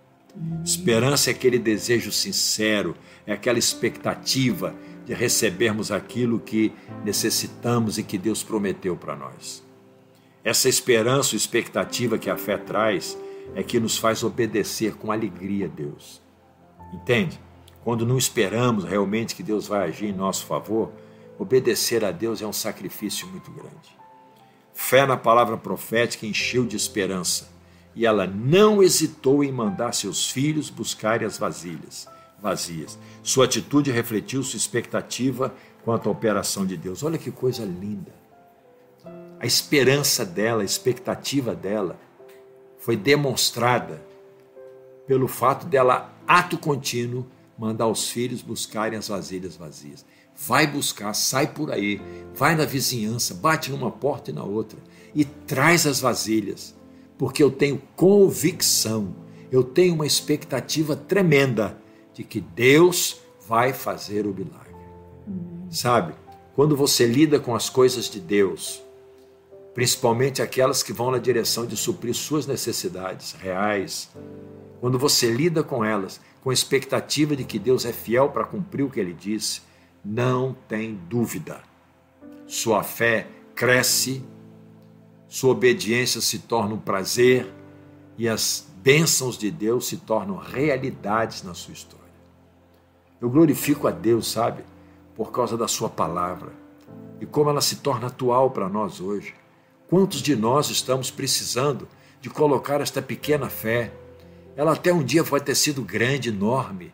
Esperança 0.65 1.31
é 1.31 1.33
aquele 1.33 1.59
desejo 1.59 2.13
sincero, 2.13 2.95
é 3.27 3.33
aquela 3.33 3.59
expectativa 3.59 4.75
de 5.05 5.13
recebermos 5.13 5.91
aquilo 5.91 6.39
que 6.39 6.73
necessitamos 7.05 7.99
e 7.99 8.03
que 8.03 8.17
Deus 8.17 8.43
prometeu 8.43 8.97
para 8.97 9.17
nós. 9.17 9.65
Essa 10.45 10.69
esperança 10.69 11.35
ou 11.35 11.37
expectativa 11.37 12.19
que 12.19 12.31
a 12.31 12.37
fé 12.37 12.57
traz 12.57 13.19
é 13.55 13.63
que 13.63 13.81
nos 13.81 13.99
faz 13.99 14.23
obedecer 14.23 14.95
com 14.95 15.11
alegria 15.11 15.67
a 15.67 15.69
Deus. 15.69 16.21
Entende? 16.93 17.41
Quando 17.83 18.07
não 18.07 18.17
esperamos 18.17 18.85
realmente 18.85 19.35
que 19.35 19.43
Deus 19.43 19.67
vai 19.67 19.89
agir 19.89 20.07
em 20.07 20.13
nosso 20.13 20.47
favor, 20.47 20.93
obedecer 21.39 22.05
a 22.05 22.11
Deus 22.11 22.43
é 22.43 22.47
um 22.47 22.53
sacrifício 22.53 23.27
muito 23.29 23.51
grande. 23.51 23.97
Fé 24.73 25.07
na 25.07 25.17
palavra 25.17 25.57
profética 25.57 26.27
encheu 26.27 26.65
de 26.65 26.77
esperança 26.77 27.49
e 27.95 28.05
ela 28.05 28.27
não 28.27 28.83
hesitou 28.83 29.43
em 29.43 29.51
mandar 29.51 29.93
seus 29.95 30.31
filhos 30.31 30.69
buscarem 30.69 31.27
as 31.27 31.39
vasilhas 31.39 32.09
vazias. 32.41 32.99
Sua 33.23 33.45
atitude 33.45 33.91
refletiu 33.91 34.43
sua 34.43 34.57
expectativa 34.57 35.55
quanto 35.85 36.09
à 36.09 36.13
operação 36.13 36.67
de 36.67 36.77
Deus. 36.77 37.03
Olha 37.03 37.19
que 37.19 37.31
coisa 37.31 37.65
linda. 37.65 38.13
A 39.39 39.47
esperança 39.47 40.25
dela, 40.25 40.63
a 40.63 40.65
expectativa 40.65 41.55
dela 41.55 41.99
foi 42.79 42.97
demonstrada 42.97 44.03
pelo 45.07 45.29
fato 45.29 45.67
dela, 45.67 46.13
ato 46.27 46.59
contínuo, 46.59 47.27
mandar 47.59 47.87
os 47.87 48.09
filhos 48.09 48.43
buscarem 48.43 48.99
as 48.99 49.09
vasilhas 49.09 49.57
vazias. 49.57 50.05
Vai 50.37 50.67
buscar, 50.67 51.15
sai 51.15 51.47
por 51.47 51.71
aí, 51.71 52.01
vai 52.35 52.55
na 52.55 52.65
vizinhança, 52.65 53.35
bate 53.35 53.71
numa 53.71 53.91
porta 53.91 54.31
e 54.31 54.35
na 54.35 54.45
outra 54.45 54.79
e 55.15 55.25
traz 55.25 55.87
as 55.87 56.01
vasilhas, 56.01 56.75
porque 57.17 57.43
eu 57.43 57.51
tenho 57.51 57.81
convicção, 57.95 59.15
eu 59.51 59.65
tenho 59.65 59.95
uma 59.95 60.07
expectativa 60.07 60.95
tremenda 60.95 61.79
de 62.17 62.25
que 62.25 62.41
Deus 62.41 63.21
vai 63.47 63.75
fazer 63.75 64.27
o 64.27 64.33
milagre. 64.33 64.75
Sabe, 65.71 66.15
quando 66.55 66.75
você 66.75 67.07
lida 67.07 67.39
com 67.39 67.55
as 67.55 67.69
coisas 67.69 68.09
de 68.09 68.19
Deus, 68.19 68.83
principalmente 69.75 70.41
aquelas 70.41 70.83
que 70.83 70.95
vão 70.95 71.11
na 71.11 71.19
direção 71.19 71.67
de 71.67 71.77
suprir 71.77 72.15
suas 72.15 72.47
necessidades 72.47 73.33
reais, 73.33 74.09
quando 74.81 74.99
você 74.99 75.31
lida 75.31 75.63
com 75.63 75.85
elas 75.85 76.19
com 76.43 76.49
a 76.49 76.55
expectativa 76.55 77.37
de 77.37 77.45
que 77.45 77.59
Deus 77.59 77.85
é 77.85 77.93
fiel 77.93 78.31
para 78.31 78.45
cumprir 78.45 78.85
o 78.85 78.91
que 78.91 78.99
ele 78.99 79.13
disse, 79.13 79.61
não 80.03 80.57
tem 80.67 80.95
dúvida. 80.95 81.61
Sua 82.47 82.83
fé 82.83 83.27
cresce, 83.55 84.25
sua 85.29 85.51
obediência 85.51 86.23
se 86.23 86.39
torna 86.39 86.75
um 86.75 86.79
prazer 86.79 87.53
e 88.17 88.27
as 88.27 88.67
bênçãos 88.79 89.37
de 89.37 89.51
Deus 89.51 89.87
se 89.89 89.99
tornam 89.99 90.37
realidades 90.37 91.43
na 91.43 91.53
sua 91.53 91.75
história. 91.75 92.06
Eu 93.21 93.31
glorifico 93.31 93.89
a 93.89 93.91
Deus, 93.91 94.31
sabe, 94.31 94.63
por 95.15 95.33
causa 95.33 95.57
da 95.57 95.67
Sua 95.67 95.89
palavra 95.89 96.53
e 97.21 97.27
como 97.27 97.51
ela 97.51 97.61
se 97.61 97.77
torna 97.77 98.09
atual 98.09 98.51
para 98.51 98.69
nós 98.69 99.01
hoje. 99.01 99.35
Quantos 99.89 100.21
de 100.21 100.37
nós 100.37 100.69
estamos 100.69 101.11
precisando 101.11 101.89
de 102.21 102.29
colocar 102.29 102.81
esta 102.81 103.01
pequena 103.01 103.49
fé? 103.49 103.93
Ela 104.57 104.73
até 104.73 104.93
um 104.93 105.03
dia 105.03 105.23
vai 105.23 105.41
ter 105.41 105.55
sido 105.55 105.83
grande, 105.83 106.29
enorme, 106.29 106.93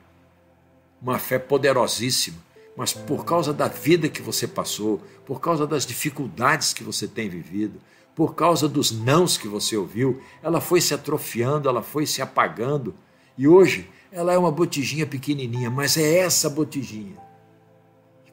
uma 1.01 1.19
fé 1.19 1.39
poderosíssima, 1.39 2.39
mas 2.77 2.93
por 2.93 3.25
causa 3.25 3.53
da 3.53 3.67
vida 3.67 4.09
que 4.09 4.23
você 4.23 4.47
passou, 4.47 5.01
por 5.27 5.41
causa 5.41 5.67
das 5.67 5.85
dificuldades 5.85 6.73
que 6.73 6.85
você 6.85 7.09
tem 7.09 7.29
vivido, 7.29 7.81
por 8.15 8.35
causa 8.35 8.69
dos 8.69 8.93
nãos 8.93 9.37
que 9.37 9.49
você 9.49 9.77
ouviu, 9.77 10.23
ela 10.43 10.61
foi 10.61 10.81
se 10.81 10.95
atrofiando, 10.95 11.69
ela 11.69 11.83
foi 11.83 12.07
se 12.07 12.21
apagando. 12.21 12.95
E 13.37 13.49
hoje 13.49 13.89
ela 14.13 14.33
é 14.33 14.39
uma 14.39 14.53
botijinha 14.53 15.07
pequenininha, 15.07 15.71
mas 15.71 15.97
é 15.97 16.19
essa 16.19 16.51
botijinha, 16.51 17.17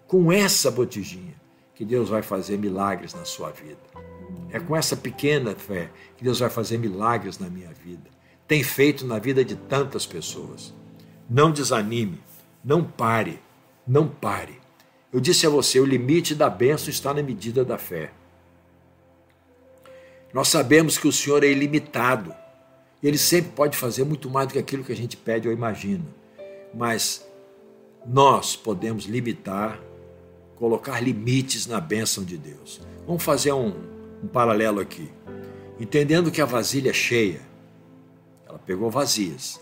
com 0.06 0.32
essa 0.32 0.70
botijinha, 0.70 1.40
que 1.74 1.86
Deus 1.86 2.10
vai 2.10 2.22
fazer 2.22 2.58
milagres 2.58 3.14
na 3.14 3.24
sua 3.24 3.52
vida. 3.52 3.80
É 4.52 4.60
com 4.60 4.76
essa 4.76 4.98
pequena 4.98 5.56
fé 5.56 5.90
que 6.18 6.24
Deus 6.24 6.40
vai 6.40 6.50
fazer 6.50 6.78
milagres 6.78 7.40
na 7.40 7.50
minha 7.50 7.72
vida. 7.72 8.10
Tem 8.46 8.62
feito 8.62 9.06
na 9.06 9.18
vida 9.18 9.46
de 9.46 9.56
tantas 9.56 10.06
pessoas. 10.06 10.74
Não 11.30 11.52
desanime, 11.52 12.22
não 12.64 12.84
pare, 12.84 13.40
não 13.88 14.08
pare. 14.08 14.60
Eu 15.14 15.20
disse 15.20 15.48
a 15.48 15.50
você: 15.50 15.80
o 15.80 15.86
limite 15.86 16.36
da 16.36 16.50
bênção 16.50 16.90
está 16.90 17.14
na 17.14 17.24
medida 17.24 17.64
da 17.64 17.78
fé. 17.78 18.12
Nós 20.34 20.50
sabemos 20.50 20.98
que 20.98 21.08
o 21.08 21.12
Senhor 21.12 21.44
é 21.44 21.48
ilimitado. 21.48 22.34
Ele 23.02 23.18
sempre 23.18 23.52
pode 23.52 23.78
fazer 23.78 24.04
muito 24.04 24.30
mais 24.30 24.48
do 24.48 24.54
que 24.54 24.60
aquilo 24.60 24.84
que 24.84 24.92
a 24.92 24.96
gente 24.96 25.16
pede 25.16 25.48
ou 25.48 25.54
imagina. 25.54 26.04
Mas 26.74 27.26
nós 28.06 28.56
podemos 28.56 29.06
limitar, 29.06 29.80
colocar 30.56 31.00
limites 31.00 31.66
na 31.66 31.80
bênção 31.80 32.24
de 32.24 32.38
Deus. 32.38 32.82
Vamos 33.08 33.24
fazer 33.24 33.54
um, 33.54 33.74
um 34.24 34.28
paralelo 34.28 34.80
aqui. 34.80 35.10
Entendendo 35.80 36.30
que 36.30 36.42
a 36.42 36.46
vasilha 36.46 36.90
é 36.90 36.94
cheia, 36.94 37.42
ela 38.46 38.60
pegou 38.60 38.90
vazias. 38.90 39.60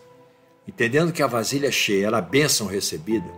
Entendendo 0.67 1.13
que 1.13 1.21
a 1.21 1.27
vasilha 1.27 1.67
é 1.67 1.71
cheia 1.71 2.07
era 2.07 2.17
a 2.17 2.21
bênção 2.21 2.67
recebida, 2.67 3.29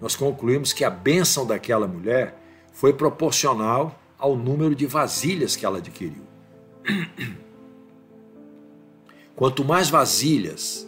nós 0.00 0.14
concluímos 0.14 0.72
que 0.72 0.84
a 0.84 0.90
bênção 0.90 1.46
daquela 1.46 1.88
mulher 1.88 2.36
foi 2.72 2.92
proporcional 2.92 3.98
ao 4.18 4.36
número 4.36 4.74
de 4.74 4.86
vasilhas 4.86 5.56
que 5.56 5.66
ela 5.66 5.78
adquiriu. 5.78 6.24
Quanto 9.36 9.64
mais 9.64 9.90
vasilhas 9.90 10.86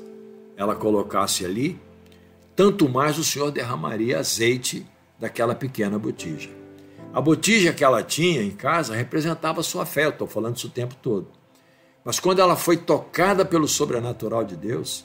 ela 0.57 0.77
colocasse 0.77 1.45
ali, 1.45 1.81
tanto 2.55 2.89
mais 2.89 3.19
o 3.19 3.25
Senhor 3.25 3.51
derramaria 3.51 4.19
azeite 4.19 4.87
daquela 5.19 5.55
pequena 5.55 5.99
botija. 5.99 6.51
A 7.13 7.21
botija 7.21 7.73
que 7.73 7.83
ela 7.83 8.03
tinha 8.03 8.43
em 8.43 8.51
casa 8.51 8.95
representava 8.95 9.63
sua 9.63 9.85
fé, 9.85 10.05
eu 10.05 10.11
estou 10.11 10.27
falando 10.27 10.57
isso 10.57 10.69
o 10.69 10.71
tempo 10.71 10.95
todo. 11.03 11.29
Mas 12.05 12.21
quando 12.21 12.39
ela 12.39 12.55
foi 12.55 12.77
tocada 12.77 13.45
pelo 13.45 13.67
sobrenatural 13.67 14.45
de 14.45 14.55
Deus, 14.55 15.05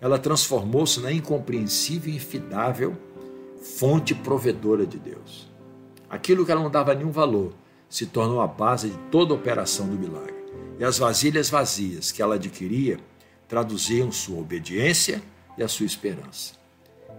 ela 0.00 0.18
transformou-se 0.18 1.00
na 1.00 1.10
incompreensível 1.10 2.12
e 2.12 2.16
infidável 2.16 2.94
fonte 3.78 4.14
provedora 4.14 4.86
de 4.86 4.98
Deus. 4.98 5.50
Aquilo 6.10 6.44
que 6.44 6.52
ela 6.52 6.62
não 6.62 6.70
dava 6.70 6.94
nenhum 6.94 7.10
valor 7.10 7.52
se 7.88 8.04
tornou 8.04 8.42
a 8.42 8.46
base 8.46 8.90
de 8.90 8.98
toda 9.10 9.32
a 9.32 9.36
operação 9.36 9.86
do 9.86 9.96
milagre. 9.96 10.43
E 10.78 10.84
as 10.84 10.98
vasilhas 10.98 11.48
vazias 11.48 12.10
que 12.10 12.20
ela 12.20 12.34
adquiria 12.34 12.98
traduziam 13.48 14.10
sua 14.10 14.40
obediência 14.40 15.22
e 15.56 15.62
a 15.62 15.68
sua 15.68 15.86
esperança. 15.86 16.54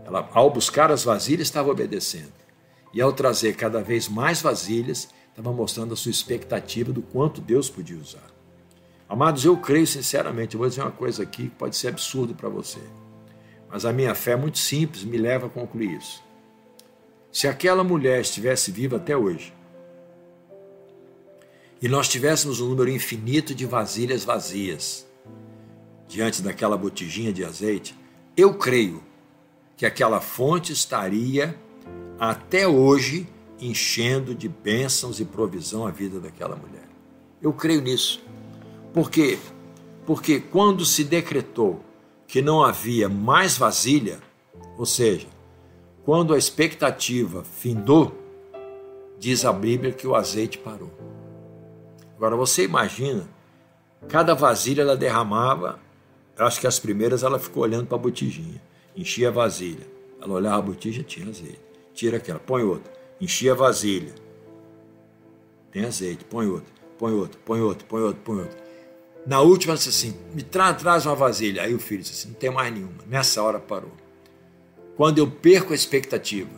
Ela, 0.06 0.30
ao 0.34 0.50
buscar 0.50 0.92
as 0.92 1.04
vasilhas, 1.04 1.48
estava 1.48 1.70
obedecendo. 1.70 2.34
E 2.94 3.02
ao 3.02 3.14
trazer 3.14 3.56
cada 3.56 3.82
vez 3.82 4.08
mais 4.08 4.42
vasilhas, 4.42 5.10
estava 5.30 5.52
mostrando 5.52 5.94
a 5.94 5.98
sua 5.98 6.12
expectativa 6.12 6.92
do 6.92 7.02
quanto 7.02 7.42
Deus 7.42 7.70
podia 7.70 7.98
usar. 7.98 8.34
Amados, 9.08 9.46
eu 9.46 9.56
creio 9.58 9.86
sinceramente, 9.86 10.56
eu 10.56 10.60
vou 10.60 10.68
dizer 10.68 10.82
uma 10.82 10.92
coisa 10.92 11.24
aqui 11.24 11.44
que 11.44 11.56
pode 11.56 11.76
ser 11.76 11.90
absurdo 11.90 12.34
para 12.34 12.50
você. 12.50 12.80
Mas 13.70 13.86
a 13.86 13.94
minha 13.94 14.16
fé 14.16 14.32
é 14.32 14.36
muito 14.36 14.58
simples, 14.58 15.04
me 15.04 15.18
leva 15.18 15.48
a 15.48 15.50
concluir 15.50 15.98
isso. 15.98 16.24
Se 17.32 17.48
aquela 17.48 17.84
mulher 17.84 18.22
estivesse 18.22 18.72
viva 18.72 18.96
até 18.96 19.16
hoje, 19.16 19.54
e 21.86 21.88
nós 21.88 22.08
tivéssemos 22.08 22.62
um 22.62 22.70
número 22.70 22.90
infinito 22.90 23.54
de 23.54 23.64
vasilhas 23.64 24.26
vazias 24.26 25.06
diante 26.08 26.42
daquela 26.42 26.76
botijinha 26.76 27.32
de 27.32 27.46
azeite, 27.46 27.96
eu 28.36 28.56
creio 28.56 29.04
que 29.78 29.86
aquela 29.86 30.20
fonte 30.20 30.74
estaria 30.74 31.56
até 32.18 32.68
hoje 32.68 33.30
enchendo 33.62 34.34
de 34.34 34.50
bênçãos 34.50 35.20
e 35.20 35.26
provisão 35.26 35.86
a 35.86 35.92
vida 35.92 36.20
daquela 36.20 36.56
mulher. 36.56 36.90
Eu 37.40 37.54
creio 37.54 37.84
nisso. 37.84 38.20
Por 38.92 39.12
quê? 39.12 39.38
Porque 40.08 40.40
quando 40.40 40.84
se 40.84 41.04
decretou 41.04 41.86
que 42.28 42.42
não 42.42 42.64
havia 42.64 43.08
mais 43.08 43.60
vasilha, 43.60 44.20
ou 44.76 44.88
seja, 44.88 45.28
quando 46.04 46.34
a 46.34 46.38
expectativa 46.40 47.44
findou, 47.44 48.12
diz 49.20 49.46
a 49.46 49.54
Bíblia 49.54 49.92
que 49.92 50.08
o 50.08 50.16
azeite 50.16 50.58
parou. 50.58 51.05
Agora 52.26 52.38
você 52.38 52.64
imagina, 52.64 53.30
cada 54.10 54.34
vasilha 54.34 54.82
ela 54.82 54.98
derramava, 54.98 55.80
acho 56.36 56.60
que 56.60 56.66
as 56.66 56.80
primeiras 56.80 57.22
ela 57.22 57.38
ficou 57.38 57.62
olhando 57.62 57.86
para 57.86 57.98
a 57.98 58.02
botijinha, 58.02 58.60
enchia 58.96 59.28
a 59.28 59.32
vasilha. 59.32 59.86
Ela 60.20 60.34
olhava 60.34 60.58
a 60.58 60.62
botija, 60.62 61.04
tinha 61.04 61.30
azeite. 61.30 61.62
Tira 61.94 62.18
aquela, 62.18 62.40
põe 62.40 62.64
outra. 62.64 62.92
Enchia 63.22 63.52
a 63.52 63.56
vasilha. 63.56 64.16
Tem 65.70 65.86
azeite, 65.86 66.26
põe 66.26 66.48
outra, 66.48 66.74
põe 66.98 67.14
outra, 67.14 67.40
põe 67.46 67.62
outra, 67.62 67.88
põe 67.88 68.02
outra, 68.02 68.22
põe 68.24 68.40
outra. 68.40 68.58
Na 69.28 69.42
última, 69.42 69.76
disse 69.76 69.90
assim: 69.90 70.16
me 70.34 70.42
tra 70.42 70.74
traz 70.74 71.06
uma 71.06 71.14
vasilha. 71.14 71.62
Aí 71.62 71.76
o 71.76 71.80
filho 71.80 72.02
disse 72.02 72.14
assim: 72.14 72.30
não 72.30 72.36
tem 72.36 72.50
mais 72.50 72.74
nenhuma. 72.74 73.04
Nessa 73.08 73.44
hora 73.44 73.60
parou. 73.60 73.92
Quando 74.98 75.20
eu 75.20 75.30
perco 75.30 75.74
a 75.74 75.76
expectativa, 75.76 76.50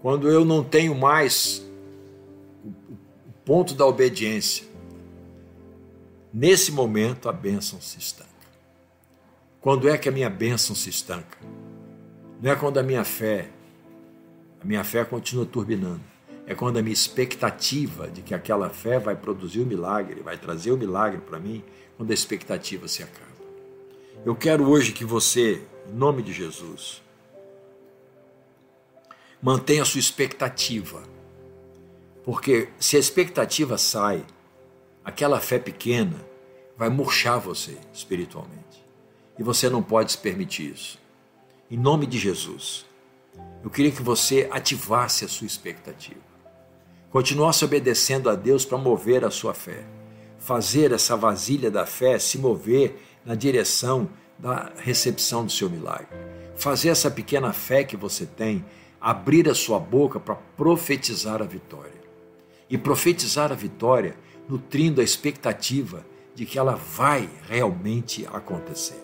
quando 0.00 0.30
eu 0.30 0.42
não 0.42 0.64
tenho 0.64 0.94
mais 0.94 1.66
ponto 3.46 3.74
da 3.74 3.86
obediência. 3.86 4.66
Nesse 6.34 6.72
momento 6.72 7.28
a 7.28 7.32
bênção 7.32 7.80
se 7.80 7.96
estanca. 7.96 8.26
Quando 9.60 9.88
é 9.88 9.96
que 9.96 10.08
a 10.08 10.12
minha 10.12 10.28
bênção 10.28 10.74
se 10.74 10.90
estanca? 10.90 11.38
Não 12.42 12.50
é 12.50 12.56
quando 12.56 12.78
a 12.78 12.82
minha 12.82 13.04
fé, 13.04 13.48
a 14.60 14.64
minha 14.64 14.82
fé 14.82 15.04
continua 15.04 15.46
turbinando. 15.46 16.02
É 16.44 16.56
quando 16.56 16.78
a 16.78 16.82
minha 16.82 16.92
expectativa 16.92 18.08
de 18.08 18.20
que 18.20 18.34
aquela 18.34 18.68
fé 18.68 18.98
vai 18.98 19.14
produzir 19.14 19.60
o 19.60 19.66
milagre, 19.66 20.22
vai 20.22 20.36
trazer 20.36 20.72
o 20.72 20.76
milagre 20.76 21.20
para 21.20 21.38
mim, 21.38 21.62
quando 21.96 22.10
a 22.10 22.14
expectativa 22.14 22.88
se 22.88 23.04
acaba. 23.04 23.26
Eu 24.24 24.34
quero 24.34 24.68
hoje 24.68 24.92
que 24.92 25.04
você, 25.04 25.62
em 25.88 25.92
nome 25.92 26.20
de 26.20 26.32
Jesus, 26.32 27.00
mantenha 29.40 29.82
a 29.82 29.86
sua 29.86 30.00
expectativa 30.00 31.15
porque 32.26 32.70
se 32.80 32.96
a 32.96 32.98
expectativa 32.98 33.78
sai, 33.78 34.26
aquela 35.04 35.38
fé 35.38 35.60
pequena 35.60 36.16
vai 36.76 36.88
murchar 36.88 37.38
você 37.38 37.78
espiritualmente. 37.94 38.84
E 39.38 39.44
você 39.44 39.70
não 39.70 39.80
pode 39.80 40.10
se 40.10 40.18
permitir 40.18 40.72
isso. 40.72 40.98
Em 41.70 41.76
nome 41.76 42.04
de 42.04 42.18
Jesus, 42.18 42.84
eu 43.62 43.70
queria 43.70 43.92
que 43.92 44.02
você 44.02 44.48
ativasse 44.50 45.24
a 45.24 45.28
sua 45.28 45.46
expectativa. 45.46 46.20
Continuasse 47.10 47.64
obedecendo 47.64 48.28
a 48.28 48.34
Deus 48.34 48.64
para 48.64 48.76
mover 48.76 49.24
a 49.24 49.30
sua 49.30 49.54
fé. 49.54 49.84
Fazer 50.36 50.90
essa 50.90 51.16
vasilha 51.16 51.70
da 51.70 51.86
fé 51.86 52.18
se 52.18 52.38
mover 52.38 53.00
na 53.24 53.36
direção 53.36 54.10
da 54.36 54.72
recepção 54.78 55.44
do 55.46 55.52
seu 55.52 55.70
milagre. 55.70 56.08
Fazer 56.56 56.88
essa 56.88 57.08
pequena 57.08 57.52
fé 57.52 57.84
que 57.84 57.96
você 57.96 58.26
tem 58.26 58.64
abrir 59.00 59.48
a 59.48 59.54
sua 59.54 59.78
boca 59.78 60.18
para 60.18 60.34
profetizar 60.34 61.40
a 61.40 61.46
vitória. 61.46 62.05
E 62.68 62.76
profetizar 62.76 63.52
a 63.52 63.54
vitória 63.54 64.16
nutrindo 64.48 65.00
a 65.00 65.04
expectativa 65.04 66.04
de 66.34 66.44
que 66.44 66.58
ela 66.58 66.74
vai 66.74 67.28
realmente 67.48 68.26
acontecer. 68.32 69.00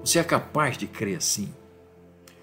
Você 0.00 0.18
é 0.18 0.24
capaz 0.24 0.78
de 0.78 0.86
crer 0.86 1.18
assim? 1.18 1.52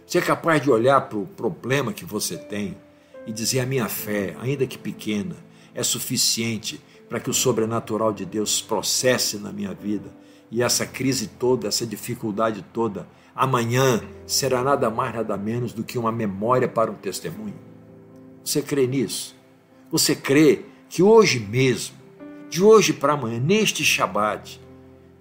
Você 0.06 0.18
é 0.18 0.22
capaz 0.22 0.62
de 0.62 0.70
olhar 0.70 1.02
para 1.02 1.18
o 1.18 1.26
problema 1.26 1.94
que 1.94 2.06
você 2.06 2.38
tem 2.38 2.78
e 3.26 3.32
dizer: 3.32 3.62
a 3.62 3.66
minha 3.66 3.88
fé, 3.88 4.36
ainda 4.40 4.68
que 4.68 4.78
pequena, 4.78 5.36
é 5.74 5.82
suficiente 5.82 6.80
para 7.08 7.20
que 7.20 7.30
o 7.30 7.34
sobrenatural 7.34 8.12
de 8.12 8.26
Deus 8.26 8.62
processe 8.62 9.38
na 9.38 9.52
minha 9.52 9.74
vida 9.74 10.12
e 10.52 10.62
essa 10.62 10.86
crise 10.86 11.28
toda, 11.28 11.68
essa 11.68 11.84
dificuldade 11.84 12.64
toda, 12.74 13.08
amanhã 13.36 14.04
será 14.28 14.64
nada 14.64 14.90
mais, 14.90 15.16
nada 15.16 15.36
menos 15.36 15.74
do 15.74 15.84
que 15.84 15.98
uma 15.98 16.12
memória 16.12 16.68
para 16.68 16.92
um 16.92 16.96
testemunho. 16.96 17.56
Você 18.44 18.62
crê 18.62 18.86
nisso? 18.86 19.36
Você 19.94 20.16
crê 20.16 20.66
que 20.90 21.04
hoje 21.04 21.40
mesmo 21.40 21.96
de 22.50 22.64
hoje 22.64 22.92
para 22.92 23.14
amanhã, 23.14 23.40
neste 23.40 23.86
Shabat, 23.86 24.60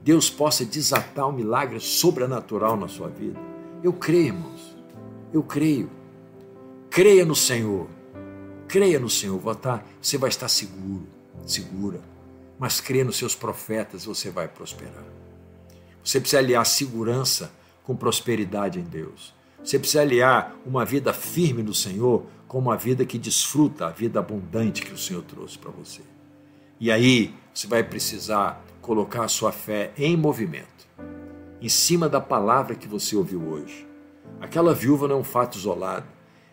Deus 0.03 0.31
possa 0.31 0.65
desatar 0.65 1.29
um 1.29 1.33
milagre 1.33 1.79
sobrenatural 1.79 2.75
na 2.75 2.89
sua 2.89 3.09
vida. 3.09 3.39
Eu 3.85 3.93
creio, 3.93 4.29
irmãos. 4.29 4.75
Eu 5.31 5.43
creio. 5.43 5.91
Creia 6.89 7.23
no 7.23 7.37
Senhor. 7.37 7.87
Creia 8.67 8.99
no 8.99 9.11
Senhor. 9.11 9.39
Você 10.01 10.17
vai 10.17 10.31
estar 10.31 10.49
seguro, 10.49 11.07
segura. 11.47 12.01
Mas 12.59 12.81
creia 12.81 13.05
nos 13.05 13.19
seus 13.19 13.35
profetas, 13.35 14.07
você 14.07 14.31
vai 14.31 14.49
prosperar. 14.49 15.05
Você 16.03 16.19
precisa 16.19 16.41
aliar 16.41 16.65
segurança 16.65 17.53
com 17.85 17.95
prosperidade 17.95 18.81
em 18.81 18.85
Deus. 18.85 19.35
Você 19.63 19.79
precisa 19.79 20.03
aliar 20.03 20.55
uma 20.67 20.85
vida 20.85 21.13
firme 21.13 21.63
no 21.63 21.73
Senhor 21.73 22.27
com 22.49 22.59
uma 22.59 22.77
vida 22.77 23.05
que 23.05 23.19
desfruta 23.19 23.87
a 23.87 23.91
vida 23.91 24.19
abundante 24.19 24.83
que 24.83 24.93
o 24.93 24.99
Senhor 24.99 25.23
trouxe 25.23 25.57
para 25.57 25.71
você. 25.71 26.03
E 26.81 26.91
aí 26.91 27.33
você 27.55 27.67
vai 27.67 27.85
precisar 27.85 28.63
colocar 28.81 29.25
a 29.25 29.29
sua 29.29 29.53
fé 29.53 29.93
em 29.97 30.17
movimento, 30.17 30.89
em 31.61 31.69
cima 31.69 32.09
da 32.09 32.21
palavra 32.21 32.75
que 32.75 32.89
você 32.89 33.15
ouviu 33.15 33.41
hoje. 33.49 33.87
Aquela 34.41 34.75
viúva 34.75 35.07
não 35.07 35.17
é 35.17 35.19
um 35.21 35.25
fato 35.25 35.57
isolado. 35.57 36.07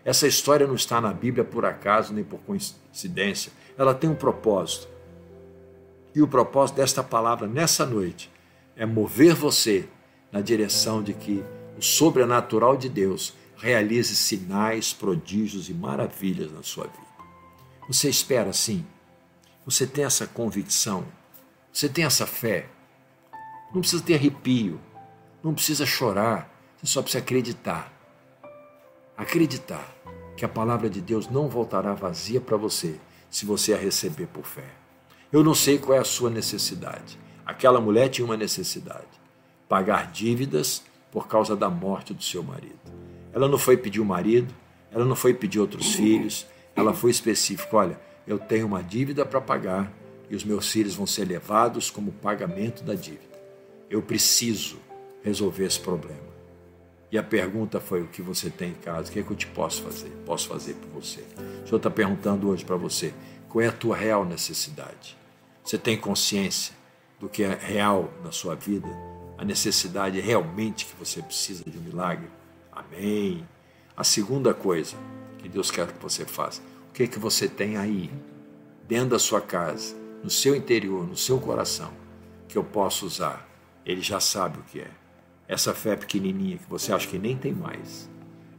Essa 0.05 0.27
história 0.27 0.67
não 0.67 0.75
está 0.75 1.01
na 1.01 1.11
Bíblia 1.11 1.43
por 1.43 1.65
acaso 1.65 2.13
nem 2.13 2.23
por 2.23 2.39
coincidência. 2.41 3.51
Ela 3.77 3.95
tem 3.95 4.09
um 4.09 4.15
propósito. 4.15 4.87
E 6.13 6.21
o 6.21 6.27
propósito 6.27 6.75
desta 6.75 7.03
palavra 7.03 7.47
nessa 7.47 7.85
noite 7.85 8.31
é 8.75 8.85
mover 8.85 9.33
você 9.33 9.89
na 10.31 10.41
direção 10.41 11.01
de 11.01 11.13
que 11.13 11.43
o 11.79 11.81
sobrenatural 11.81 12.75
de 12.75 12.89
Deus 12.89 13.33
realize 13.55 14.13
sinais, 14.13 14.91
prodígios 14.91 15.69
e 15.69 15.73
maravilhas 15.73 16.51
na 16.51 16.61
sua 16.61 16.83
vida. 16.87 17.07
Você 17.87 18.09
espera 18.09 18.51
sim? 18.51 18.85
Você 19.65 19.87
tem 19.87 20.03
essa 20.03 20.27
convicção? 20.27 21.05
Você 21.71 21.87
tem 21.87 22.03
essa 22.03 22.27
fé? 22.27 22.67
Não 23.73 23.79
precisa 23.79 24.03
ter 24.03 24.15
arrepio, 24.15 24.77
não 25.41 25.53
precisa 25.53 25.85
chorar, 25.85 26.53
você 26.77 26.87
só 26.87 27.01
precisa 27.01 27.23
acreditar. 27.23 27.93
Acreditar 29.15 29.95
que 30.35 30.43
a 30.43 30.49
palavra 30.49 30.89
de 30.89 30.99
Deus 30.99 31.29
não 31.29 31.47
voltará 31.47 31.93
vazia 31.93 32.41
para 32.41 32.57
você 32.57 32.99
se 33.29 33.45
você 33.45 33.73
a 33.73 33.77
receber 33.77 34.27
por 34.27 34.45
fé. 34.45 34.67
Eu 35.31 35.45
não 35.45 35.55
sei 35.55 35.77
qual 35.77 35.97
é 35.97 36.01
a 36.01 36.05
sua 36.05 36.29
necessidade. 36.29 37.17
Aquela 37.45 37.79
mulher 37.79 38.09
tinha 38.09 38.25
uma 38.25 38.35
necessidade: 38.35 39.07
pagar 39.69 40.11
dívidas 40.11 40.83
por 41.11 41.27
causa 41.27 41.55
da 41.55 41.69
morte 41.69 42.13
do 42.13 42.23
seu 42.23 42.43
marido. 42.43 42.79
Ela 43.33 43.47
não 43.47 43.57
foi 43.57 43.77
pedir 43.77 43.99
o 43.99 44.05
marido, 44.05 44.53
ela 44.91 45.05
não 45.05 45.15
foi 45.15 45.33
pedir 45.33 45.59
outros 45.59 45.93
filhos, 45.93 46.45
ela 46.75 46.93
foi 46.93 47.11
específica: 47.11 47.75
olha, 47.75 47.99
eu 48.27 48.37
tenho 48.37 48.65
uma 48.65 48.83
dívida 48.83 49.25
para 49.25 49.41
pagar 49.41 49.91
e 50.29 50.35
os 50.35 50.43
meus 50.43 50.71
filhos 50.71 50.95
vão 50.95 51.07
ser 51.07 51.25
levados 51.25 51.89
como 51.89 52.11
pagamento 52.11 52.83
da 52.83 52.93
dívida. 52.93 53.39
Eu 53.89 54.01
preciso 54.01 54.77
resolver 55.23 55.65
esse 55.65 55.79
problema. 55.79 56.29
E 57.11 57.17
a 57.17 57.23
pergunta 57.23 57.79
foi: 57.79 58.01
o 58.01 58.07
que 58.07 58.21
você 58.21 58.49
tem 58.49 58.69
em 58.71 58.75
casa? 58.75 59.09
O 59.09 59.11
que, 59.11 59.19
é 59.19 59.23
que 59.23 59.31
eu 59.31 59.37
te 59.37 59.47
posso 59.47 59.81
fazer? 59.81 60.09
Posso 60.25 60.47
fazer 60.47 60.75
por 60.75 61.01
você? 61.01 61.21
O 61.63 61.67
Senhor 61.67 61.77
está 61.77 61.89
perguntando 61.89 62.49
hoje 62.49 62.63
para 62.63 62.75
você: 62.75 63.13
qual 63.47 63.63
é 63.63 63.67
a 63.67 63.71
tua 63.71 63.95
real 63.95 64.25
necessidade? 64.25 65.17
Você 65.63 65.77
tem 65.77 65.97
consciência 65.97 66.73
do 67.19 67.27
que 67.27 67.43
é 67.43 67.55
real 67.55 68.11
na 68.23 68.31
sua 68.31 68.55
vida? 68.55 68.87
A 69.39 69.45
necessidade 69.45 70.19
realmente 70.19 70.85
que 70.85 70.93
você 70.99 71.21
precisa 71.21 71.63
de 71.65 71.77
um 71.77 71.81
milagre? 71.81 72.27
Amém. 72.69 73.47
A 73.95 74.03
segunda 74.03 74.53
coisa 74.53 74.97
que 75.37 75.47
Deus 75.47 75.71
quer 75.71 75.87
que 75.93 76.03
você 76.03 76.25
faça: 76.25 76.61
o 76.89 76.93
que, 76.93 77.07
que 77.07 77.17
você 77.17 77.47
tem 77.47 77.77
aí, 77.77 78.11
dentro 78.85 79.11
da 79.11 79.19
sua 79.19 79.39
casa, 79.39 79.95
no 80.21 80.29
seu 80.29 80.57
interior, 80.57 81.07
no 81.07 81.15
seu 81.15 81.39
coração, 81.39 81.89
que 82.49 82.57
eu 82.57 82.65
posso 82.65 83.05
usar. 83.05 83.47
Ele 83.85 84.01
já 84.01 84.19
sabe 84.19 84.59
o 84.59 84.63
que 84.63 84.81
é. 84.81 84.91
Essa 85.47 85.73
fé 85.73 85.95
pequenininha 85.95 86.57
que 86.57 86.69
você 86.69 86.91
acha 86.91 87.07
que 87.07 87.17
nem 87.17 87.37
tem 87.37 87.53
mais. 87.53 88.09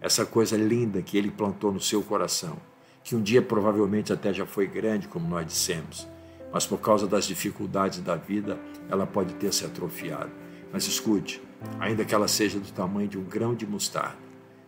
Essa 0.01 0.25
coisa 0.25 0.57
linda 0.57 1.03
que 1.03 1.19
ele 1.19 1.31
plantou 1.31 1.71
no 1.71 1.81
seu 1.81 2.03
coração, 2.03 2.57
que 3.05 3.15
um 3.15 3.23
dia 3.23 3.43
provavelmente 3.43 4.15
até 4.15 4.33
já 4.33 4.47
foi 4.47 4.67
grande, 4.67 5.09
como 5.09 5.29
nós 5.29 5.47
dissemos, 5.47 6.09
mas 6.51 6.65
por 6.65 6.81
causa 6.81 7.07
das 7.07 7.27
dificuldades 7.27 7.99
da 8.01 8.17
vida, 8.17 8.59
ela 8.89 9.07
pode 9.07 9.35
ter 9.35 9.53
se 9.53 9.67
atrofiado. 9.67 10.31
Mas 10.73 10.87
escute, 10.87 11.43
ainda 11.79 12.05
que 12.05 12.15
ela 12.15 12.29
seja 12.29 12.59
do 12.59 12.71
tamanho 12.73 13.09
de 13.09 13.19
um 13.19 13.25
grão 13.25 13.55
de 13.55 13.67
mostarda. 13.67 14.19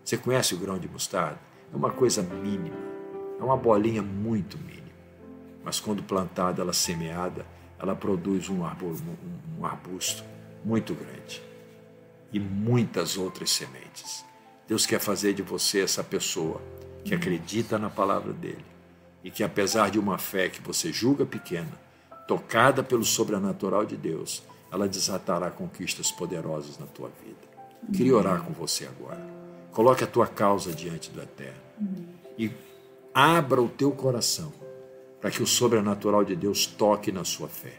Você 0.04 0.16
conhece 0.16 0.54
o 0.54 0.58
grão 0.58 0.78
de 0.78 0.88
mostarda? 0.88 1.38
É 1.72 1.76
uma 1.76 1.90
coisa 1.90 2.22
mínima 2.22 2.92
é 3.42 3.44
uma 3.44 3.56
bolinha 3.56 4.02
muito 4.02 4.56
mínima, 4.56 4.86
mas 5.64 5.80
quando 5.80 6.00
plantada, 6.00 6.62
ela 6.62 6.72
semeada, 6.72 7.44
ela 7.76 7.92
produz 7.92 8.48
um, 8.48 8.64
arbusto, 8.64 10.22
muito 10.64 10.94
grande 10.94 11.42
e 12.32 12.38
muitas 12.38 13.16
outras 13.18 13.50
sementes. 13.50 14.24
Deus 14.68 14.86
quer 14.86 15.00
fazer 15.00 15.34
de 15.34 15.42
você 15.42 15.80
essa 15.80 16.04
pessoa 16.04 16.62
que 17.04 17.12
acredita 17.12 17.80
na 17.80 17.90
palavra 17.90 18.32
dele 18.32 18.64
e 19.24 19.30
que, 19.30 19.42
apesar 19.42 19.90
de 19.90 19.98
uma 19.98 20.18
fé 20.18 20.48
que 20.48 20.62
você 20.62 20.92
julga 20.92 21.26
pequena, 21.26 21.72
tocada 22.28 22.80
pelo 22.80 23.04
sobrenatural 23.04 23.84
de 23.84 23.96
Deus, 23.96 24.44
ela 24.72 24.88
desatará 24.88 25.50
conquistas 25.50 26.10
poderosas 26.10 26.78
na 26.78 26.86
tua 26.86 27.10
vida. 27.22 27.92
Queria 27.92 28.16
orar 28.16 28.42
com 28.42 28.52
você 28.52 28.86
agora. 28.86 29.20
Coloque 29.72 30.02
a 30.02 30.06
tua 30.06 30.26
causa 30.26 30.72
diante 30.72 31.10
do 31.10 31.20
Eterno 31.20 31.60
e 32.38 32.50
Abra 33.14 33.60
o 33.60 33.68
teu 33.68 33.90
coração 33.90 34.50
para 35.20 35.30
que 35.30 35.42
o 35.42 35.46
sobrenatural 35.46 36.24
de 36.24 36.34
Deus 36.34 36.64
toque 36.64 37.12
na 37.12 37.24
sua 37.24 37.46
fé. 37.46 37.74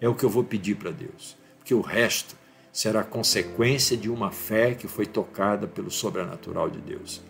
É 0.00 0.08
o 0.08 0.14
que 0.14 0.24
eu 0.24 0.30
vou 0.30 0.42
pedir 0.42 0.76
para 0.76 0.90
Deus, 0.90 1.36
porque 1.58 1.74
o 1.74 1.82
resto 1.82 2.34
será 2.72 3.04
consequência 3.04 3.98
de 3.98 4.08
uma 4.08 4.30
fé 4.30 4.74
que 4.74 4.88
foi 4.88 5.04
tocada 5.04 5.66
pelo 5.66 5.90
sobrenatural 5.90 6.70
de 6.70 6.80
Deus. 6.80 7.20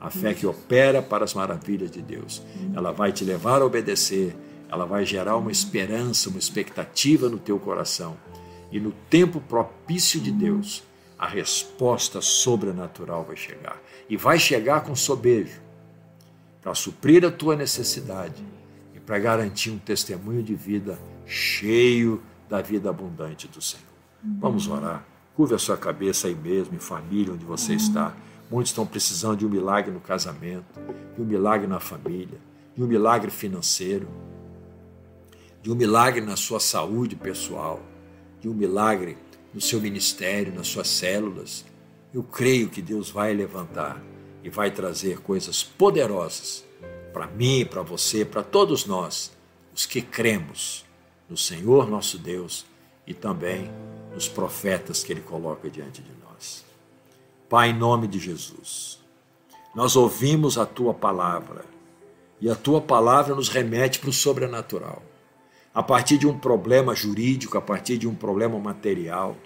A 0.00 0.10
fé 0.10 0.34
que 0.34 0.44
opera 0.44 1.00
para 1.00 1.24
as 1.24 1.34
maravilhas 1.34 1.90
de 1.90 2.02
Deus. 2.02 2.42
Ela 2.74 2.90
vai 2.90 3.12
te 3.12 3.24
levar 3.24 3.62
a 3.62 3.64
obedecer, 3.64 4.36
ela 4.68 4.84
vai 4.84 5.04
gerar 5.04 5.36
uma 5.36 5.50
esperança, 5.50 6.28
uma 6.28 6.38
expectativa 6.38 7.28
no 7.28 7.38
teu 7.38 7.58
coração. 7.58 8.16
E 8.70 8.80
no 8.80 8.92
tempo 9.08 9.40
propício 9.40 10.20
de 10.20 10.30
Deus, 10.30 10.82
a 11.18 11.26
resposta 11.26 12.20
sobrenatural 12.20 13.24
vai 13.24 13.36
chegar. 13.36 13.80
E 14.08 14.16
vai 14.16 14.38
chegar 14.38 14.82
com 14.82 14.94
sobejo 14.94 15.60
para 16.60 16.74
suprir 16.74 17.24
a 17.24 17.30
tua 17.30 17.54
necessidade 17.54 18.42
e 18.94 19.00
para 19.00 19.18
garantir 19.18 19.70
um 19.70 19.78
testemunho 19.78 20.42
de 20.42 20.54
vida 20.54 20.98
cheio 21.24 22.22
da 22.48 22.60
vida 22.60 22.90
abundante 22.90 23.46
do 23.46 23.62
Senhor. 23.62 23.86
Vamos 24.40 24.66
orar. 24.66 25.04
Curva 25.36 25.56
a 25.56 25.58
sua 25.58 25.76
cabeça 25.76 26.26
aí 26.26 26.34
mesmo, 26.34 26.74
em 26.74 26.80
família, 26.80 27.32
onde 27.32 27.44
você 27.44 27.74
está. 27.74 28.14
Muitos 28.50 28.70
estão 28.70 28.86
precisando 28.86 29.36
de 29.36 29.46
um 29.46 29.48
milagre 29.48 29.92
no 29.92 30.00
casamento, 30.00 30.64
de 31.14 31.22
um 31.22 31.24
milagre 31.24 31.66
na 31.66 31.78
família, 31.78 32.38
de 32.74 32.82
um 32.82 32.86
milagre 32.86 33.30
financeiro, 33.30 34.08
de 35.66 35.72
um 35.72 35.74
milagre 35.74 36.20
na 36.20 36.36
sua 36.36 36.60
saúde 36.60 37.16
pessoal, 37.16 37.82
de 38.40 38.48
um 38.48 38.54
milagre 38.54 39.18
no 39.52 39.60
seu 39.60 39.80
ministério, 39.80 40.54
nas 40.54 40.68
suas 40.68 40.86
células. 40.86 41.64
Eu 42.14 42.22
creio 42.22 42.68
que 42.68 42.80
Deus 42.80 43.10
vai 43.10 43.34
levantar 43.34 44.00
e 44.44 44.48
vai 44.48 44.70
trazer 44.70 45.18
coisas 45.22 45.64
poderosas 45.64 46.64
para 47.12 47.26
mim, 47.26 47.66
para 47.68 47.82
você, 47.82 48.24
para 48.24 48.44
todos 48.44 48.86
nós, 48.86 49.32
os 49.74 49.84
que 49.84 50.00
cremos 50.00 50.84
no 51.28 51.36
Senhor 51.36 51.90
nosso 51.90 52.16
Deus 52.16 52.64
e 53.04 53.12
também 53.12 53.68
nos 54.14 54.28
profetas 54.28 55.02
que 55.02 55.12
Ele 55.12 55.20
coloca 55.20 55.68
diante 55.68 56.00
de 56.00 56.12
nós. 56.22 56.64
Pai, 57.48 57.70
em 57.70 57.76
nome 57.76 58.06
de 58.06 58.20
Jesus, 58.20 59.00
nós 59.74 59.96
ouvimos 59.96 60.58
a 60.58 60.64
Tua 60.64 60.94
palavra 60.94 61.64
E 62.40 62.48
a 62.48 62.54
tua 62.54 62.80
palavra 62.80 63.34
nos 63.34 63.48
remete 63.48 63.98
para 63.98 64.10
o 64.10 64.12
sobrenatural. 64.12 65.02
A 65.76 65.82
partir 65.82 66.16
de 66.16 66.26
um 66.26 66.38
problema 66.38 66.94
jurídico, 66.94 67.58
a 67.58 67.60
partir 67.60 67.98
de 67.98 68.08
um 68.08 68.14
problema 68.14 68.58
material, 68.58 69.36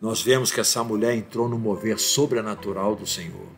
nós 0.00 0.22
vemos 0.22 0.50
que 0.50 0.60
essa 0.60 0.82
mulher 0.82 1.14
entrou 1.14 1.46
no 1.46 1.58
mover 1.58 1.98
sobrenatural 1.98 2.96
do 2.96 3.06
Senhor. 3.06 3.48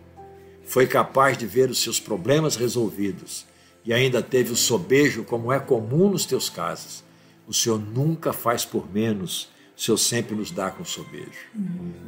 Foi 0.65 0.89
capaz 0.89 1.39
de 1.39 1.47
ver 1.47 1.71
os 1.71 1.81
seus 1.81 2.01
problemas 2.01 2.57
resolvidos 2.57 3.47
e 3.85 3.95
ainda 3.95 4.21
teve 4.21 4.51
o 4.51 4.57
sobejo, 4.57 5.23
como 5.23 5.53
é 5.53 5.61
comum 5.61 6.11
nos 6.11 6.27
teus 6.27 6.51
casos. 6.51 7.05
O 7.47 7.55
Senhor 7.55 7.79
nunca 7.79 8.33
faz 8.33 8.65
por 8.65 8.93
menos, 8.93 9.49
o 9.77 9.81
Senhor 9.81 9.99
sempre 9.99 10.35
nos 10.35 10.51
dá 10.51 10.73
com 10.73 10.85
sobejo. 10.85 11.47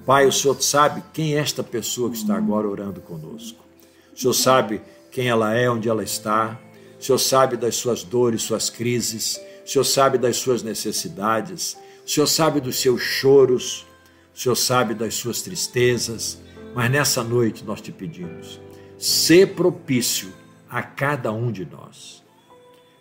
Pai, 0.04 0.26
o 0.26 0.32
Senhor 0.32 0.60
sabe 0.60 1.00
quem 1.12 1.36
é 1.36 1.38
esta 1.38 1.62
pessoa 1.62 2.10
que 2.10 2.16
está 2.16 2.36
agora 2.36 2.68
orando 2.68 3.00
conosco. 3.00 3.64
O 4.12 4.18
Senhor 4.18 4.34
sabe 4.34 4.80
quem 5.12 5.28
ela 5.28 5.54
é, 5.54 5.70
onde 5.70 5.88
ela 5.88 6.02
está. 6.02 6.58
O 6.98 7.04
Senhor 7.04 7.18
sabe 7.18 7.56
das 7.56 7.76
suas 7.76 8.02
dores, 8.02 8.42
suas 8.42 8.68
crises. 8.68 9.40
O 9.66 9.68
Senhor 9.68 9.84
sabe 9.84 10.16
das 10.16 10.36
suas 10.36 10.62
necessidades. 10.62 11.76
O 12.06 12.08
Senhor 12.08 12.28
sabe 12.28 12.60
dos 12.60 12.76
seus 12.76 13.02
choros. 13.02 13.84
O 14.32 14.38
Senhor 14.38 14.54
sabe 14.54 14.94
das 14.94 15.16
suas 15.16 15.42
tristezas. 15.42 16.38
Mas 16.72 16.88
nessa 16.88 17.24
noite 17.24 17.64
nós 17.64 17.80
te 17.80 17.90
pedimos, 17.90 18.60
ser 18.96 19.54
propício 19.54 20.32
a 20.70 20.82
cada 20.82 21.32
um 21.32 21.50
de 21.50 21.64
nós. 21.64 22.22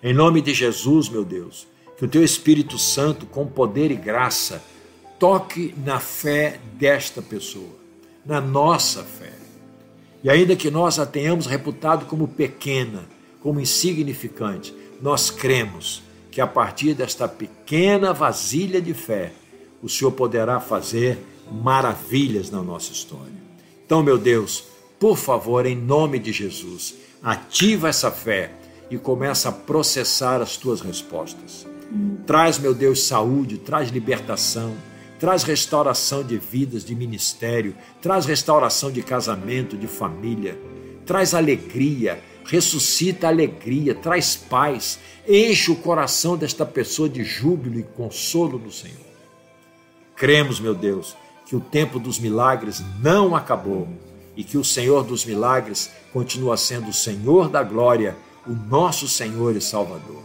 Em 0.01 0.13
nome 0.13 0.41
de 0.41 0.53
Jesus, 0.53 1.07
meu 1.07 1.23
Deus, 1.23 1.67
que 1.97 2.05
o 2.05 2.07
teu 2.07 2.23
Espírito 2.23 2.79
Santo, 2.79 3.25
com 3.27 3.45
poder 3.45 3.91
e 3.91 3.95
graça, 3.95 4.63
toque 5.19 5.75
na 5.85 5.99
fé 5.99 6.59
desta 6.73 7.21
pessoa, 7.21 7.75
na 8.25 8.41
nossa 8.41 9.03
fé. 9.03 9.33
E 10.23 10.29
ainda 10.29 10.55
que 10.55 10.71
nós 10.71 10.97
a 10.97 11.05
tenhamos 11.05 11.45
reputado 11.45 12.05
como 12.05 12.27
pequena, 12.27 13.05
como 13.41 13.59
insignificante, 13.59 14.73
nós 15.01 15.29
cremos 15.29 16.01
que 16.35 16.41
a 16.41 16.47
partir 16.47 16.93
desta 16.93 17.29
pequena 17.29 18.11
vasilha 18.11 18.81
de 18.81 18.93
fé, 18.93 19.31
o 19.81 19.87
Senhor 19.87 20.11
poderá 20.11 20.59
fazer 20.59 21.17
maravilhas 21.49 22.51
na 22.51 22.61
nossa 22.61 22.91
história. 22.91 23.31
Então, 23.85 24.03
meu 24.03 24.17
Deus, 24.17 24.65
por 24.99 25.15
favor, 25.15 25.65
em 25.65 25.77
nome 25.77 26.19
de 26.19 26.33
Jesus, 26.33 26.95
ativa 27.23 27.87
essa 27.87 28.11
fé 28.11 28.51
e 28.91 28.97
começa 28.97 29.47
a 29.47 29.51
processar 29.53 30.41
as 30.41 30.57
tuas 30.57 30.81
respostas. 30.81 31.65
Traz, 32.27 32.59
meu 32.59 32.73
Deus, 32.73 33.03
saúde, 33.03 33.57
traz 33.57 33.89
libertação, 33.89 34.75
traz 35.17 35.43
restauração 35.43 36.21
de 36.21 36.37
vidas, 36.37 36.83
de 36.83 36.93
ministério, 36.93 37.73
traz 38.01 38.25
restauração 38.25 38.91
de 38.91 39.01
casamento, 39.01 39.77
de 39.77 39.87
família, 39.87 40.59
traz 41.05 41.33
alegria, 41.33 42.21
ressuscita 42.45 43.27
alegria, 43.27 43.95
traz 43.95 44.35
paz, 44.35 44.99
enche 45.27 45.71
o 45.71 45.75
coração 45.75 46.37
desta 46.37 46.65
pessoa 46.65 47.09
de 47.09 47.23
júbilo 47.23 47.79
e 47.79 47.83
consolo 47.83 48.59
no 48.59 48.71
Senhor. 48.71 49.05
Cremos, 50.15 50.59
meu 50.59 50.73
Deus, 50.73 51.15
que 51.45 51.55
o 51.55 51.59
tempo 51.59 51.99
dos 51.99 52.19
milagres 52.19 52.81
não 53.01 53.35
acabou 53.35 53.87
e 54.37 54.43
que 54.43 54.57
o 54.57 54.63
Senhor 54.63 55.03
dos 55.03 55.25
milagres 55.25 55.91
continua 56.13 56.55
sendo 56.55 56.89
o 56.89 56.93
Senhor 56.93 57.49
da 57.49 57.63
glória, 57.63 58.15
o 58.47 58.51
nosso 58.51 59.07
Senhor 59.07 59.55
e 59.55 59.61
Salvador. 59.61 60.21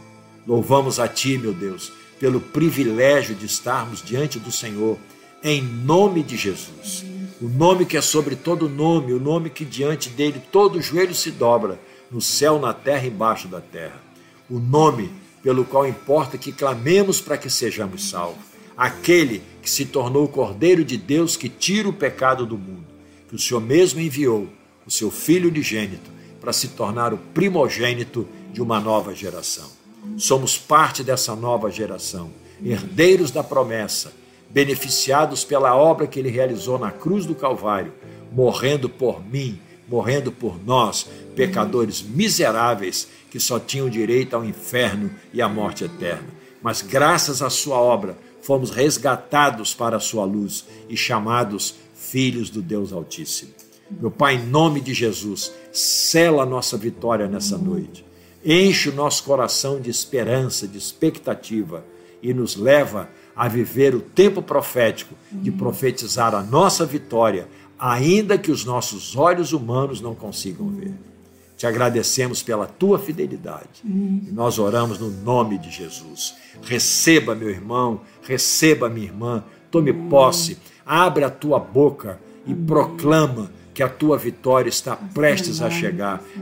Louvamos 0.47 1.01
a 1.01 1.09
Ti, 1.09 1.39
meu 1.39 1.53
Deus, 1.53 1.93
pelo 2.19 2.41
privilégio 2.41 3.35
de 3.35 3.47
estarmos 3.47 4.03
diante 4.03 4.39
do 4.39 4.53
Senhor, 4.53 4.99
em 5.43 5.63
nome 5.63 6.23
de 6.23 6.37
Jesus. 6.37 7.05
O 7.41 7.49
nome 7.49 7.87
que 7.87 7.97
é 7.97 8.03
sobre 8.03 8.37
todo 8.37 8.69
nome, 8.69 9.15
o 9.15 9.21
nome 9.21 9.49
que 9.49 9.65
diante 9.65 10.11
dele 10.11 10.43
todo 10.53 10.83
joelho 10.83 11.15
se 11.15 11.31
dobra, 11.31 11.81
no 12.11 12.21
céu, 12.21 12.59
na 12.59 12.73
terra 12.73 13.05
e 13.05 13.09
embaixo 13.09 13.49
da 13.49 13.61
terra. 13.61 14.01
O 14.49 14.59
nome 14.59 15.11
pelo 15.43 15.65
qual 15.65 15.87
importa 15.87 16.37
que 16.37 16.53
clamemos 16.53 17.21
para 17.21 17.39
que 17.39 17.49
sejamos 17.49 18.11
salvos. 18.11 18.45
Aquele 18.77 19.43
que 19.63 19.71
se 19.71 19.85
tornou 19.85 20.25
o 20.25 20.29
Cordeiro 20.29 20.85
de 20.85 20.97
Deus 20.97 21.37
que 21.37 21.49
tira 21.49 21.89
o 21.89 21.93
pecado 21.93 22.47
do 22.47 22.57
mundo, 22.57 22.87
que 23.29 23.35
o 23.35 23.39
Senhor 23.39 23.61
mesmo 23.61 24.01
enviou, 24.01 24.49
o 24.87 24.91
seu 24.91 25.11
Filho 25.11 25.49
unigênito, 25.49 26.11
para 26.41 26.53
se 26.53 26.69
tornar 26.69 27.13
o 27.13 27.19
primogênito 27.19 28.27
de 28.53 28.63
uma 28.63 28.81
nova 28.81 29.15
geração. 29.15 29.71
Somos 30.17 30.57
parte 30.57 31.05
dessa 31.05 31.37
nova 31.37 31.71
geração, 31.71 32.31
herdeiros 32.65 33.31
da 33.31 33.45
promessa, 33.45 34.13
beneficiados 34.49 35.45
pela 35.45 35.77
obra 35.77 36.07
que 36.07 36.19
ele 36.19 36.31
realizou 36.31 36.79
na 36.79 36.91
cruz 36.91 37.27
do 37.27 37.35
Calvário, 37.35 37.93
morrendo 38.33 38.89
por 38.89 39.25
mim, 39.25 39.61
morrendo 39.91 40.31
por 40.31 40.65
nós, 40.65 41.09
pecadores 41.35 42.01
miseráveis 42.01 43.09
que 43.29 43.41
só 43.41 43.59
tinham 43.59 43.91
direito 43.91 44.37
ao 44.37 44.45
inferno 44.45 45.11
e 45.33 45.43
à 45.43 45.49
morte 45.49 45.83
eterna. 45.83 46.29
Mas 46.63 46.81
graças 46.81 47.43
à 47.43 47.51
sua 47.51 47.77
obra, 47.77 48.17
fomos 48.41 48.71
resgatados 48.71 49.75
para 49.75 49.97
a 49.97 50.01
sua 50.01 50.25
luz 50.25 50.65
e 50.89 50.97
chamados 50.97 51.75
filhos 51.95 52.51
do 52.51 52.63
Deus 52.63 52.93
Altíssimo. 52.93 53.51
Meu 53.91 54.11
Pai, 54.11 54.37
em 54.37 54.47
nome 54.47 54.81
de 54.81 54.95
Jesus, 54.95 55.53
sela 55.73 56.45
a 56.45 56.47
nossa 56.47 56.77
vitória 56.77 57.27
nessa 57.27 57.59
noite. 57.59 58.05
Enche 58.45 58.91
o 58.91 58.95
nosso 58.95 59.25
coração 59.25 59.81
de 59.81 59.91
esperança, 59.91 60.69
de 60.69 60.79
expectativa 60.79 61.85
e 62.23 62.33
nos 62.33 62.55
leva 62.55 63.09
a 63.35 63.49
viver 63.49 63.95
o 63.95 64.01
tempo 64.01 64.43
profético 64.43 65.15
de 65.33 65.51
profetizar 65.51 66.35
a 66.35 66.43
nossa 66.43 66.85
vitória, 66.85 67.49
ainda 67.81 68.37
que 68.37 68.51
os 68.51 68.65
nossos 68.65 69.17
olhos 69.17 69.53
humanos 69.53 70.01
não 70.01 70.15
consigam 70.15 70.69
ver. 70.69 70.93
Te 71.57 71.67
agradecemos 71.67 72.43
pela 72.43 72.67
tua 72.67 72.99
fidelidade 72.99 73.83
e 73.85 74.31
nós 74.33 74.59
oramos 74.59 74.99
no 74.99 75.11
nome 75.11 75.59
de 75.59 75.71
Jesus. 75.71 76.35
Receba, 76.63 77.35
meu 77.35 77.51
irmão, 77.51 78.01
receba, 78.23 78.89
minha 78.89 79.07
irmã, 79.07 79.45
tome 79.71 79.93
posse, 79.93 80.59
abre 80.87 81.25
a 81.25 81.31
tua 81.31 81.59
boca 81.59 82.21
e 82.47 82.55
proclama 82.55 83.51
que 83.75 83.83
a 83.83 83.89
tua 83.89 84.17
vitória 84.19 84.69
está 84.69 84.97
prestes 84.97 85.63
a 85.63 85.71
chegar 85.71 86.23